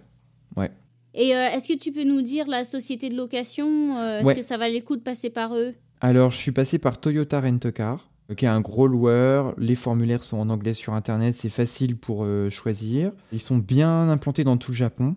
Et 1.15 1.37
euh, 1.37 1.51
est-ce 1.51 1.69
que 1.69 1.79
tu 1.79 1.93
peux 1.93 2.05
nous 2.05 2.23
dire 2.23 2.47
la 2.49 2.65
société 2.65 3.11
de 3.11 3.17
location 3.17 3.99
euh, 3.99 4.21
Est-ce 4.21 4.27
Ouais. 4.27 4.35
que 4.35 4.41
ça 4.41 4.57
valait 4.57 4.79
le 4.79 4.83
coup 4.85 4.97
de 4.97 5.03
passer 5.03 5.29
par 5.29 5.55
eux? 5.55 5.75
Alors, 6.01 6.31
je 6.31 6.39
suis 6.39 6.53
passé 6.53 6.79
par 6.79 6.99
Toyota 7.01 7.39
Rent-A-Car, 7.39 8.09
euh, 8.31 8.35
qui 8.35 8.47
est 8.47 8.49
un 8.49 8.63
gros 8.63 8.87
loueur. 8.87 9.55
Les 9.59 9.75
formulaires 9.75 10.25
sont 10.25 10.39
en 10.39 10.49
anglais 10.49 10.73
sur 10.73 10.95
Internet, 10.95 11.35
c'est 11.39 11.51
facile 11.51 11.99
pour 11.99 12.25
euh, 12.25 12.49
choisir. 12.49 13.13
Ils 13.31 13.43
sont 13.43 13.59
bien 13.59 14.09
implantés 14.09 14.43
dans 14.43 14.57
tout 14.57 14.71
le 14.71 14.77
Japon. 14.79 15.15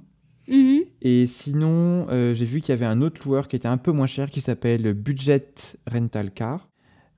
Mhm. 0.49 0.74
Et 1.07 1.27
sinon, 1.27 2.07
euh, 2.09 2.33
j'ai 2.33 2.45
vu 2.45 2.61
qu'il 2.61 2.69
y 2.69 2.71
avait 2.73 2.87
un 2.87 2.99
autre 2.99 3.21
loueur 3.23 3.47
qui 3.47 3.55
était 3.55 3.67
un 3.67 3.77
peu 3.77 3.91
moins 3.91 4.07
cher, 4.07 4.31
qui 4.31 4.41
s'appelle 4.41 4.91
Budget 4.93 5.45
Rental 5.85 6.31
Car. 6.31 6.67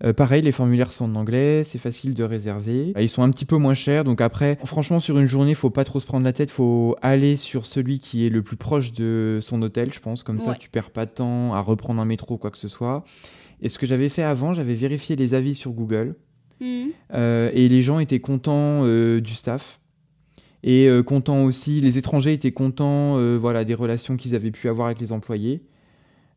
Euh, 0.04 0.12
pareil, 0.12 0.42
les 0.42 0.52
formulaires 0.52 0.92
sont 0.92 1.06
en 1.06 1.16
anglais, 1.16 1.64
c'est 1.64 1.78
facile 1.78 2.14
de 2.14 2.26
réserver. 2.26 2.92
Euh, 2.98 3.02
Ils 3.02 3.08
sont 3.08 3.24
un 3.24 3.30
petit 3.30 3.46
peu 3.46 3.56
moins 3.56 3.74
chers, 3.74 4.04
donc 4.04 4.20
après, 4.20 4.60
franchement, 4.66 5.00
sur 5.00 5.18
une 5.18 5.26
journée, 5.26 5.54
faut 5.54 5.70
pas 5.70 5.86
trop 5.86 6.02
se 6.02 6.06
prendre 6.06 6.26
la 6.26 6.34
tête, 6.34 6.52
faut 6.52 6.98
aller 7.02 7.38
sur 7.38 7.66
celui 7.66 8.00
qui 8.00 8.28
est 8.28 8.30
le 8.30 8.44
plus 8.44 8.58
proche 8.58 8.92
de 8.92 9.40
son 9.42 9.62
hôtel, 9.62 9.94
je 9.94 10.02
pense. 10.02 10.22
Comme 10.22 10.38
ça, 10.38 10.56
tu 10.56 10.70
perds 10.70 10.92
pas 10.92 11.06
de 11.06 11.12
temps 11.12 11.54
à 11.54 11.62
reprendre 11.62 12.02
un 12.02 12.06
métro 12.06 12.36
ou 12.36 12.38
quoi 12.38 12.52
que 12.52 12.58
ce 12.58 12.68
soit. 12.68 13.06
Et 13.62 13.70
ce 13.70 13.80
que 13.80 13.86
j'avais 13.86 14.10
fait 14.10 14.22
avant, 14.22 14.54
j'avais 14.54 14.76
vérifié 14.76 15.16
les 15.16 15.34
avis 15.34 15.56
sur 15.56 15.72
Google. 15.72 16.16
Mhm. 16.60 16.90
Euh, 17.14 17.52
et 17.54 17.70
les 17.70 17.82
gens 17.82 18.00
étaient 18.00 18.20
contents 18.20 18.82
euh, 18.84 19.22
du 19.22 19.34
staff. 19.34 19.80
Et 20.64 20.88
euh, 20.88 21.04
contents 21.04 21.44
aussi, 21.44 21.82
les 21.82 21.98
étrangers 21.98 22.34
étaient 22.34 22.52
contents 22.52 23.18
euh, 23.18 23.38
voilà, 23.38 23.64
des 23.64 23.76
relations 23.76 24.18
qu'ils 24.18 24.36
avaient 24.36 24.52
pu 24.52 24.70
avoir 24.70 24.88
avec 24.88 25.00
les 25.00 25.12
employés. 25.12 25.62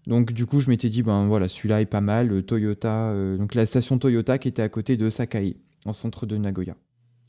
Donc 0.06 0.32
du 0.32 0.46
coup, 0.46 0.60
je 0.60 0.68
m'étais 0.70 0.88
dit, 0.88 1.02
ben 1.02 1.26
voilà, 1.26 1.48
celui-là 1.48 1.80
est 1.80 1.86
pas 1.86 2.00
mal, 2.00 2.32
euh, 2.32 2.42
Toyota, 2.42 3.10
euh, 3.10 3.36
donc 3.36 3.54
la 3.54 3.66
station 3.66 3.98
Toyota 3.98 4.38
qui 4.38 4.48
était 4.48 4.62
à 4.62 4.68
côté 4.68 4.96
de 4.96 5.08
Sakai, 5.10 5.56
en 5.84 5.92
centre 5.92 6.26
de 6.26 6.36
Nagoya. 6.36 6.76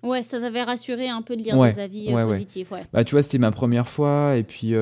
Ouais, 0.03 0.23
ça 0.23 0.39
t'avait 0.39 0.63
rassuré 0.63 1.09
un 1.09 1.21
peu 1.21 1.35
de 1.35 1.43
lire 1.43 1.57
Ouais, 1.57 1.73
des 1.73 1.79
avis 1.79 2.13
ouais, 2.13 2.23
positifs. 2.23 2.71
Ouais. 2.71 2.83
Bah 2.91 3.03
tu 3.03 3.13
vois, 3.13 3.23
c'était 3.23 3.37
ma 3.37 3.51
première 3.51 3.87
fois, 3.87 4.35
et 4.35 4.43
puis 4.43 4.73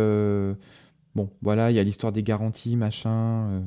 bon, 1.13 1.29
voilà, 1.41 1.71
il 1.71 1.75
y 1.75 1.79
a 1.79 1.83
l'histoire 1.83 2.13
des 2.13 2.23
garanties, 2.23 2.77
machin. 2.77 3.63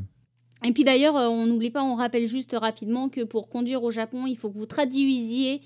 Et 0.64 0.72
puis 0.72 0.82
d'ailleurs, 0.82 1.14
on 1.14 1.46
n'oublie 1.46 1.70
pas, 1.70 1.82
on 1.82 1.94
rappelle 1.94 2.26
juste 2.26 2.56
rapidement 2.58 3.10
que 3.10 3.22
pour 3.22 3.50
conduire 3.50 3.82
au 3.82 3.90
Japon, 3.90 4.26
il 4.26 4.36
faut 4.36 4.50
que 4.50 4.56
vous 4.56 4.64
traduisiez 4.64 5.60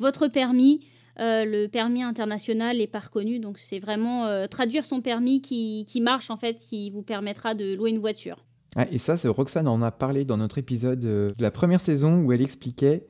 votre 0.00 0.26
permis. 0.26 0.80
Euh, 1.20 1.44
le 1.44 1.66
permis 1.66 2.02
international 2.02 2.78
n'est 2.78 2.86
pas 2.86 3.00
reconnu, 3.00 3.40
donc 3.40 3.58
c'est 3.58 3.80
vraiment 3.80 4.26
euh, 4.26 4.46
traduire 4.46 4.84
son 4.84 5.00
permis 5.00 5.40
qui, 5.42 6.00
marche 6.00 6.30
en 6.30 6.36
fait, 6.36 6.58
qui 6.58 6.90
vous 6.90 7.02
permettra 7.02 7.54
de 7.54 7.74
louer 7.74 7.90
une 7.90 7.98
voiture. 7.98 8.44
Ah, 8.76 8.86
et 8.92 8.98
ça, 8.98 9.16
Roxane 9.24 9.66
en 9.66 9.82
a 9.82 9.90
parlé 9.90 10.24
dans 10.24 10.36
notre 10.36 10.58
épisode 10.58 11.04
euh, 11.04 11.32
de 11.36 11.42
la 11.42 11.50
première 11.50 11.80
saison 11.80 12.22
où 12.22 12.32
elle 12.32 12.42
expliquait 12.42 13.06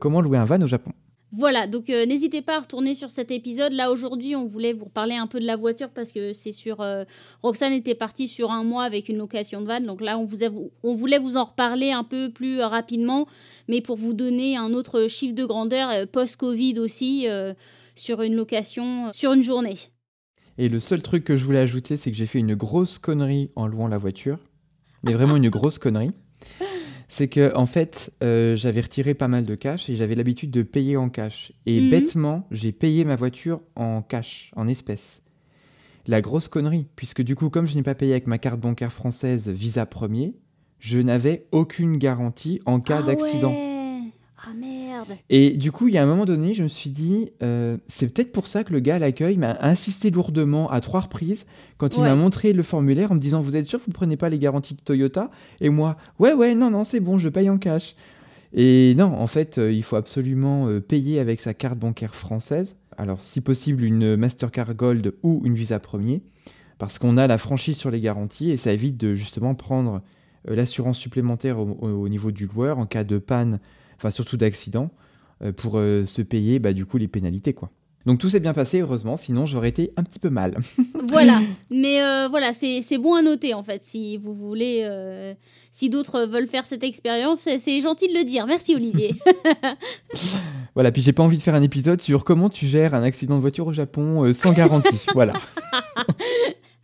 comment 0.00 0.22
louer 0.22 0.38
un 0.38 0.46
van 0.46 0.62
au 0.62 0.66
Japon. 0.66 0.92
Voilà, 1.36 1.66
donc 1.66 1.90
euh, 1.90 2.06
n'hésitez 2.06 2.42
pas 2.42 2.56
à 2.56 2.60
retourner 2.60 2.94
sur 2.94 3.10
cet 3.10 3.32
épisode. 3.32 3.72
Là 3.72 3.90
aujourd'hui, 3.90 4.36
on 4.36 4.46
voulait 4.46 4.72
vous 4.72 4.84
reparler 4.84 5.16
un 5.16 5.26
peu 5.26 5.40
de 5.40 5.44
la 5.44 5.56
voiture 5.56 5.88
parce 5.88 6.12
que 6.12 6.32
c'est 6.32 6.52
sur 6.52 6.80
euh, 6.80 7.04
Roxane 7.42 7.72
était 7.72 7.96
partie 7.96 8.28
sur 8.28 8.52
un 8.52 8.62
mois 8.62 8.84
avec 8.84 9.08
une 9.08 9.16
location 9.16 9.60
de 9.60 9.66
van. 9.66 9.80
Donc 9.80 10.00
là, 10.00 10.16
on, 10.16 10.94
voulait 10.94 11.18
vous 11.18 11.36
en 11.36 11.44
reparler 11.44 11.90
un 11.90 12.04
peu 12.04 12.30
plus 12.30 12.60
euh, 12.60 12.68
rapidement, 12.68 13.26
mais 13.68 13.80
pour 13.80 13.96
vous 13.96 14.12
donner 14.12 14.56
un 14.56 14.72
autre 14.74 15.08
chiffre 15.08 15.34
de 15.34 15.44
grandeur 15.44 16.06
post-Covid 16.08 16.78
aussi 16.78 17.26
sur 17.96 18.22
une 18.22 18.36
location 18.36 19.12
sur 19.12 19.32
une 19.32 19.42
journée. 19.42 19.76
Et 20.58 20.68
le 20.68 20.78
seul 20.78 21.02
truc 21.02 21.24
que 21.24 21.36
je 21.36 21.44
voulais 21.44 21.58
ajouter, 21.58 21.96
c'est 21.96 22.10
que 22.10 22.16
j'ai 22.16 22.26
fait 22.26 22.38
une 22.38 22.54
grosse 22.54 22.98
connerie 22.98 23.50
en 23.56 23.66
louant 23.66 23.88
la 23.88 23.98
voiture. 23.98 24.38
Mais 25.02 25.12
vraiment 25.12 25.36
une 25.36 25.50
grosse 25.50 25.78
connerie. 25.78 26.12
C'est 27.08 27.28
que, 27.28 27.54
en 27.54 27.66
fait, 27.66 28.12
euh, 28.22 28.56
j'avais 28.56 28.80
retiré 28.80 29.14
pas 29.14 29.28
mal 29.28 29.44
de 29.44 29.54
cash 29.54 29.88
et 29.90 29.96
j'avais 29.96 30.14
l'habitude 30.14 30.50
de 30.50 30.62
payer 30.62 30.96
en 30.96 31.08
cash. 31.10 31.52
Et 31.66 31.80
Mhm. 31.80 31.90
bêtement, 31.90 32.46
j'ai 32.50 32.72
payé 32.72 33.04
ma 33.04 33.16
voiture 33.16 33.60
en 33.76 34.02
cash, 34.02 34.50
en 34.56 34.66
espèces. 34.68 35.20
La 36.06 36.20
grosse 36.20 36.48
connerie, 36.48 36.86
puisque 36.96 37.22
du 37.22 37.34
coup, 37.34 37.50
comme 37.50 37.66
je 37.66 37.74
n'ai 37.76 37.82
pas 37.82 37.94
payé 37.94 38.12
avec 38.12 38.26
ma 38.26 38.38
carte 38.38 38.60
bancaire 38.60 38.92
française 38.92 39.48
Visa 39.48 39.86
Premier, 39.86 40.34
je 40.78 40.98
n'avais 41.00 41.46
aucune 41.52 41.96
garantie 41.96 42.60
en 42.66 42.80
cas 42.80 42.98
Ah 42.98 43.06
d'accident. 43.06 43.52
ouais. 43.52 44.10
Ah 44.46 44.52
merde. 45.08 45.20
Et 45.30 45.50
du 45.50 45.72
coup, 45.72 45.88
il 45.88 45.94
y 45.94 45.98
a 45.98 46.02
un 46.02 46.06
moment 46.06 46.24
donné, 46.24 46.54
je 46.54 46.62
me 46.62 46.68
suis 46.68 46.90
dit, 46.90 47.30
euh, 47.42 47.76
c'est 47.86 48.12
peut-être 48.12 48.32
pour 48.32 48.46
ça 48.46 48.64
que 48.64 48.72
le 48.72 48.80
gars 48.80 48.96
à 48.96 48.98
l'accueil 48.98 49.36
m'a 49.36 49.56
insisté 49.60 50.10
lourdement 50.10 50.70
à 50.70 50.80
trois 50.80 51.00
reprises 51.00 51.46
quand 51.78 51.96
il 51.96 52.00
Ouais. 52.00 52.08
m'a 52.08 52.14
montré 52.14 52.52
le 52.52 52.62
formulaire 52.62 53.12
en 53.12 53.14
me 53.14 53.20
disant, 53.20 53.40
vous 53.40 53.56
êtes 53.56 53.68
sûr 53.68 53.78
que 53.78 53.84
vous 53.84 53.90
ne 53.90 53.94
prenez 53.94 54.16
pas 54.16 54.28
les 54.28 54.38
garanties 54.38 54.74
de 54.74 54.80
Toyota? 54.80 55.30
Et 55.60 55.68
moi, 55.68 55.96
ouais, 56.18 56.32
ouais, 56.32 56.54
non, 56.54 56.70
non, 56.70 56.84
c'est 56.84 57.00
bon, 57.00 57.18
je 57.18 57.28
paye 57.28 57.50
en 57.50 57.58
cash. 57.58 57.94
Et 58.52 58.94
non, 58.96 59.12
en 59.12 59.26
fait, 59.26 59.58
euh, 59.58 59.72
il 59.72 59.82
faut 59.82 59.96
absolument 59.96 60.68
euh, 60.68 60.80
payer 60.80 61.18
avec 61.18 61.40
sa 61.40 61.54
carte 61.54 61.78
bancaire 61.78 62.14
française. 62.14 62.76
alors 62.96 63.20
si 63.20 63.40
possible 63.40 63.82
une 63.82 64.14
Mastercard 64.16 64.74
Gold 64.74 65.14
ou 65.24 65.42
une 65.44 65.54
Visa 65.54 65.80
Premier, 65.80 66.22
parce 66.78 66.98
qu'on 66.98 67.16
a 67.16 67.26
la 67.26 67.38
franchise 67.38 67.76
sur 67.76 67.90
les 67.90 68.00
garanties 68.00 68.50
et 68.50 68.56
ça 68.56 68.72
évite 68.72 68.96
de 68.96 69.14
justement 69.14 69.54
prendre 69.54 70.02
l'assurance 70.46 70.98
supplémentaire 70.98 71.58
au, 71.58 72.08
niveau 72.08 72.30
du 72.30 72.46
loueur 72.46 72.78
en 72.78 72.86
cas 72.86 73.04
de 73.04 73.18
panne, 73.18 73.58
enfin 74.04 74.10
surtout 74.10 74.36
d'accident, 74.36 74.90
euh, 75.42 75.52
pour 75.52 75.78
euh, 75.78 76.04
se 76.04 76.20
payer 76.20 76.58
bah, 76.58 76.74
du 76.74 76.84
coup 76.84 76.98
les 76.98 77.08
pénalités 77.08 77.54
quoi. 77.54 77.70
Donc 78.04 78.18
tout 78.18 78.28
s'est 78.28 78.40
bien 78.40 78.52
passé, 78.52 78.80
heureusement, 78.80 79.16
sinon 79.16 79.46
j'aurais 79.46 79.70
été 79.70 79.92
un 79.96 80.02
petit 80.02 80.18
peu 80.18 80.28
mal. 80.28 80.58
voilà, 81.08 81.40
mais 81.70 82.00
voilà, 82.28 82.52
c'est 82.52 82.98
bon 82.98 83.14
à 83.14 83.22
noter 83.22 83.54
en 83.54 83.62
fait, 83.62 83.82
si 83.82 84.18
vous 84.18 84.34
voulez, 84.34 85.34
si 85.70 85.88
d'autres 85.88 86.26
veulent 86.26 86.46
faire 86.46 86.66
cette 86.66 86.84
expérience, 86.84 87.48
c'est 87.58 87.80
gentil 87.80 88.08
de 88.08 88.12
le 88.12 88.24
dire. 88.24 88.46
Merci 88.46 88.74
Olivier. 88.74 89.14
voilà, 90.74 90.92
puis 90.92 91.00
j'ai 91.00 91.14
pas 91.14 91.22
envie 91.22 91.38
de 91.38 91.42
faire 91.42 91.54
un 91.54 91.62
épisode 91.62 92.02
sur 92.02 92.24
comment 92.24 92.50
tu 92.50 92.66
gères 92.66 92.92
un 92.92 93.02
accident 93.02 93.36
de 93.36 93.40
voiture 93.40 93.68
au 93.68 93.72
Japon 93.72 94.30
sans 94.34 94.52
garantie. 94.52 95.06
voilà. 95.14 95.32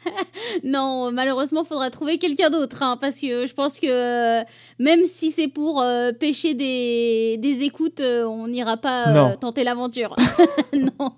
non, 0.64 1.12
malheureusement, 1.12 1.64
faudra 1.64 1.90
trouver 1.90 2.19
quelqu'un 2.19 2.50
d'autre, 2.50 2.83
hein, 2.83 2.97
parce 3.00 3.16
que 3.21 3.47
je 3.47 3.54
pense 3.54 3.78
que 3.78 3.87
euh, 3.88 4.45
même 4.78 5.04
si 5.04 5.30
c'est 5.30 5.49
pour 5.49 5.80
euh, 5.80 6.12
pêcher 6.12 6.54
des, 6.54 7.37
des 7.38 7.62
écoutes, 7.62 8.00
euh, 8.00 8.25
on 8.25 8.49
n'ira 8.49 8.76
pas 8.76 9.37
tenter 9.37 9.64
l'aventure. 9.64 10.16
non. 10.73 11.12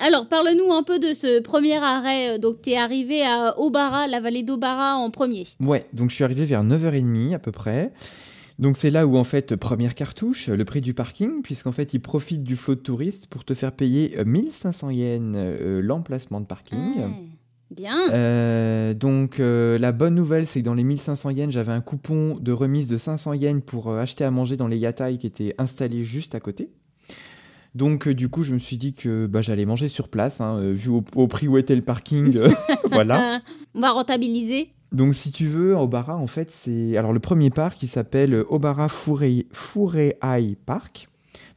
Alors, 0.00 0.28
parle-nous 0.28 0.72
un 0.72 0.82
peu 0.82 0.98
de 0.98 1.12
ce 1.12 1.40
premier 1.40 1.76
arrêt. 1.76 2.38
Donc, 2.38 2.62
tu 2.62 2.70
es 2.70 2.76
arrivé 2.76 3.22
à 3.24 3.58
Obara, 3.58 4.06
la 4.06 4.20
vallée 4.20 4.44
d'Obara 4.44 4.96
en 4.96 5.10
premier. 5.10 5.46
Ouais, 5.60 5.86
donc 5.92 6.10
je 6.10 6.14
suis 6.14 6.24
arrivé 6.24 6.44
vers 6.44 6.62
9h30 6.62 7.34
à 7.34 7.38
peu 7.38 7.50
près. 7.50 7.92
Donc 8.58 8.76
c'est 8.76 8.90
là 8.90 9.06
où 9.06 9.16
en 9.16 9.24
fait, 9.24 9.54
première 9.54 9.94
cartouche, 9.94 10.48
le 10.48 10.64
prix 10.64 10.80
du 10.80 10.92
parking, 10.92 11.42
puisqu'en 11.42 11.70
fait 11.70 11.94
ils 11.94 12.00
profitent 12.00 12.42
du 12.42 12.56
flot 12.56 12.74
de 12.74 12.80
touristes 12.80 13.28
pour 13.28 13.44
te 13.44 13.54
faire 13.54 13.72
payer 13.72 14.16
1500 14.24 14.88
euh, 14.88 14.92
yens 14.92 15.34
euh, 15.36 15.80
l'emplacement 15.80 16.40
de 16.40 16.46
parking. 16.46 16.78
bien. 17.70 18.10
Euh, 18.10 18.94
donc 18.94 19.38
la 19.38 19.92
bonne 19.92 20.16
nouvelle, 20.16 20.46
c'est 20.48 20.60
que 20.60 20.64
dans 20.64 20.74
les 20.74 20.82
1500 20.82 21.30
yens, 21.30 21.52
j'avais 21.52 21.72
un 21.72 21.80
coupon 21.80 22.36
de 22.40 22.50
remise 22.50 22.88
de 22.88 22.98
500 22.98 23.34
yens 23.34 23.62
pour 23.64 23.92
acheter 23.92 24.24
à 24.24 24.32
manger 24.32 24.56
dans 24.56 24.68
les 24.68 24.78
yatai 24.78 25.18
qui 25.18 25.28
étaient 25.28 25.54
installés 25.58 26.02
juste 26.02 26.34
à 26.34 26.40
côté. 26.40 26.70
Donc 27.76 28.08
du 28.08 28.28
coup, 28.28 28.42
je 28.42 28.54
me 28.54 28.58
suis 28.58 28.76
dit 28.76 28.92
que 28.92 29.26
bah, 29.26 29.40
j'allais 29.40 29.66
manger 29.66 29.88
sur 29.88 30.08
place, 30.08 30.40
hein, 30.40 30.58
vu 30.72 30.88
au, 30.88 31.04
au, 31.14 31.28
prix 31.28 31.46
où 31.46 31.58
était 31.58 31.76
le 31.76 31.82
parking. 31.82 32.36
voilà. 32.90 33.40
On 33.74 33.80
va 33.80 33.90
rentabiliser. 33.92 34.72
Donc, 34.92 35.14
si 35.14 35.30
tu 35.30 35.46
veux, 35.46 35.74
Obara, 35.74 36.16
en 36.16 36.26
fait, 36.26 36.50
c'est. 36.50 36.96
Alors, 36.96 37.12
le 37.12 37.20
premier 37.20 37.50
parc, 37.50 37.82
il 37.82 37.88
s'appelle 37.88 38.34
Obara 38.48 38.88
Furei 38.88 39.46
Park. 40.64 41.08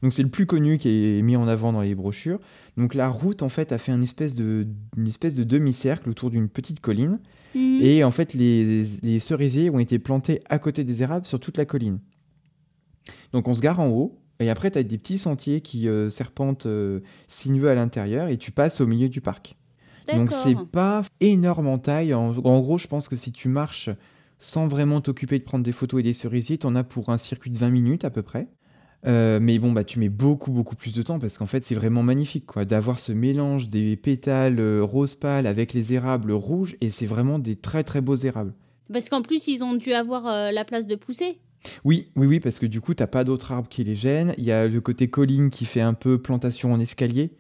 Donc, 0.02 0.14
c'est 0.14 0.24
le 0.24 0.30
plus 0.30 0.46
connu 0.46 0.78
qui 0.78 0.90
est 0.90 1.22
mis 1.22 1.36
en 1.36 1.48
avant 1.48 1.72
dans 1.72 1.82
les 1.82 1.96
brochures. 1.96 2.40
Donc, 2.78 2.94
la 2.94 3.10
route, 3.10 3.44
en 3.44 3.50
fait, 3.50 3.72
a 3.72 3.78
fait 3.78 3.92
une 3.92 4.04
espèce 4.04 4.34
de, 4.34 4.68
une 4.98 5.08
espèce 5.08 5.36
de 5.36 5.44
demi-cercle 5.44 6.10
autour 6.10 6.30
d'une 6.30 6.50
petite 6.50 6.80
colline. 6.80 7.20
Mhm. 7.56 7.80
Et 7.82 8.04
en 8.04 8.12
fait, 8.12 8.34
les, 8.34 8.86
les, 9.04 9.20
cerisiers 9.20 9.70
ont 9.70 9.80
été 9.80 10.00
plantés 10.00 10.42
à 10.50 10.58
côté 10.58 10.84
des 10.84 11.04
érables 11.04 11.26
sur 11.26 11.40
toute 11.40 11.58
la 11.58 11.66
colline. 11.66 12.00
Donc, 13.34 13.48
on 13.48 13.54
se 13.54 13.62
gare 13.62 13.80
en 13.80 13.90
haut. 13.90 14.18
Et 14.42 14.50
après, 14.50 14.72
tu 14.72 14.80
as 14.80 14.84
des 14.84 14.98
petits 14.98 15.20
sentiers 15.20 15.62
qui 15.62 15.88
euh, 15.88 16.10
serpentent 16.10 16.66
euh, 16.66 17.02
sinueux 17.28 17.70
à 17.70 17.76
l'intérieur 17.76 18.28
et 18.28 18.38
tu 18.38 18.52
passes 18.52 18.82
au 18.82 18.88
milieu 18.88 19.08
du 19.08 19.22
parc. 19.22 19.56
Donc 20.08 20.31
c'est 20.31 20.58
pas 20.72 21.03
énorme 21.20 21.67
en 21.67 21.77
taille. 21.77 22.13
En, 22.13 22.31
gros, 22.31 22.77
je 22.77 22.88
pense 22.88 23.10
que 23.10 23.15
si 23.15 23.31
tu 23.31 23.48
marches 23.48 23.89
sans 24.39 24.67
vraiment 24.67 25.01
t'occuper 25.01 25.38
de 25.38 25.43
prendre 25.43 25.63
des 25.63 25.72
photos 25.72 26.00
et 26.00 26.03
des 26.03 26.13
cerisiers, 26.13 26.60
en 26.63 26.75
as 26.75 26.84
pour 26.84 27.10
un 27.10 27.17
circuit 27.17 27.51
de 27.51 27.58
20 27.58 27.70
minutes 27.70 28.05
à 28.05 28.10
peu 28.10 28.24
près. 28.24 28.48
Euh, 29.08 29.39
mais 29.41 29.58
bon, 29.58 29.72
bah, 29.72 29.84
tu 29.84 30.00
mets 30.00 30.10
beaucoup, 30.10 30.51
beaucoup 30.51 30.75
plus 30.75 30.93
de 30.93 31.01
temps 31.01 31.20
parce 31.20 31.38
qu'en 31.38 31.48
fait, 31.48 31.63
c'est 31.65 31.75
vraiment 31.75 32.03
magnifique 32.03 32.46
quoi, 32.46 32.65
d'avoir 32.65 33.00
ce 33.00 33.12
mélange 33.12 33.70
des 33.70 33.96
pétales 33.96 34.60
euh, 34.60 34.84
rose 34.84 35.15
pâle 35.15 35.48
avec 35.48 35.74
les 35.74 35.93
érables 35.93 36.31
rouges 36.31 36.75
et 36.81 36.91
c'est 36.91 37.08
vraiment 37.08 37.39
des 37.39 37.55
très, 37.55 37.84
très 37.84 38.01
beaux 38.01 38.15
érables. 38.15 38.53
Parce 38.91 39.10
qu'en 39.10 39.22
plus, 39.22 39.48
ils 39.48 39.63
ont 39.63 39.74
dû 39.74 39.93
avoir 39.93 40.27
euh, 40.27 40.51
la 40.51 40.65
place 40.65 40.86
de 40.86 40.96
pousser. 40.96 41.39
Oui, 41.84 42.10
oui, 42.15 42.27
oui, 42.27 42.39
parce 42.39 42.60
que 42.60 42.65
du 42.65 42.81
coup, 42.81 42.93
t'as 42.93 43.08
pas 43.08 43.24
d'autres 43.24 43.51
arbres 43.51 43.70
qui 43.70 43.84
les 43.84 43.96
gênent. 43.96 44.34
Il 44.38 44.43
y 44.43 44.51
a 44.51 44.67
le 44.67 44.81
côté 44.81 45.10
colline 45.10 45.50
qui 45.50 45.65
fait 45.65 45.81
un 45.81 45.93
peu 45.93 46.17
plantation 46.20 46.74
en 46.74 46.79
escalier. 46.79 47.31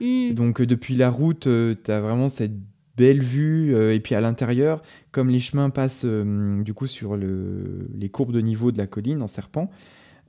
Mm. 0.00 0.34
Donc 0.34 0.60
euh, 0.60 0.66
depuis 0.66 0.94
la 0.94 1.10
route, 1.10 1.46
euh, 1.46 1.74
tu 1.82 1.90
as 1.90 2.00
vraiment 2.00 2.28
cette 2.28 2.54
belle 2.96 3.22
vue. 3.22 3.74
Euh, 3.74 3.94
et 3.94 4.00
puis 4.00 4.14
à 4.14 4.20
l'intérieur, 4.20 4.82
comme 5.12 5.28
les 5.28 5.38
chemins 5.38 5.70
passent 5.70 6.04
du 6.04 6.74
coup 6.74 6.86
sur 6.86 7.16
les 7.16 8.08
courbes 8.08 8.32
de 8.32 8.40
niveau 8.40 8.72
de 8.72 8.78
la 8.78 8.86
colline 8.86 9.22
en 9.22 9.26
serpent, 9.26 9.70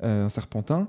en 0.03 0.29
serpentin, 0.29 0.87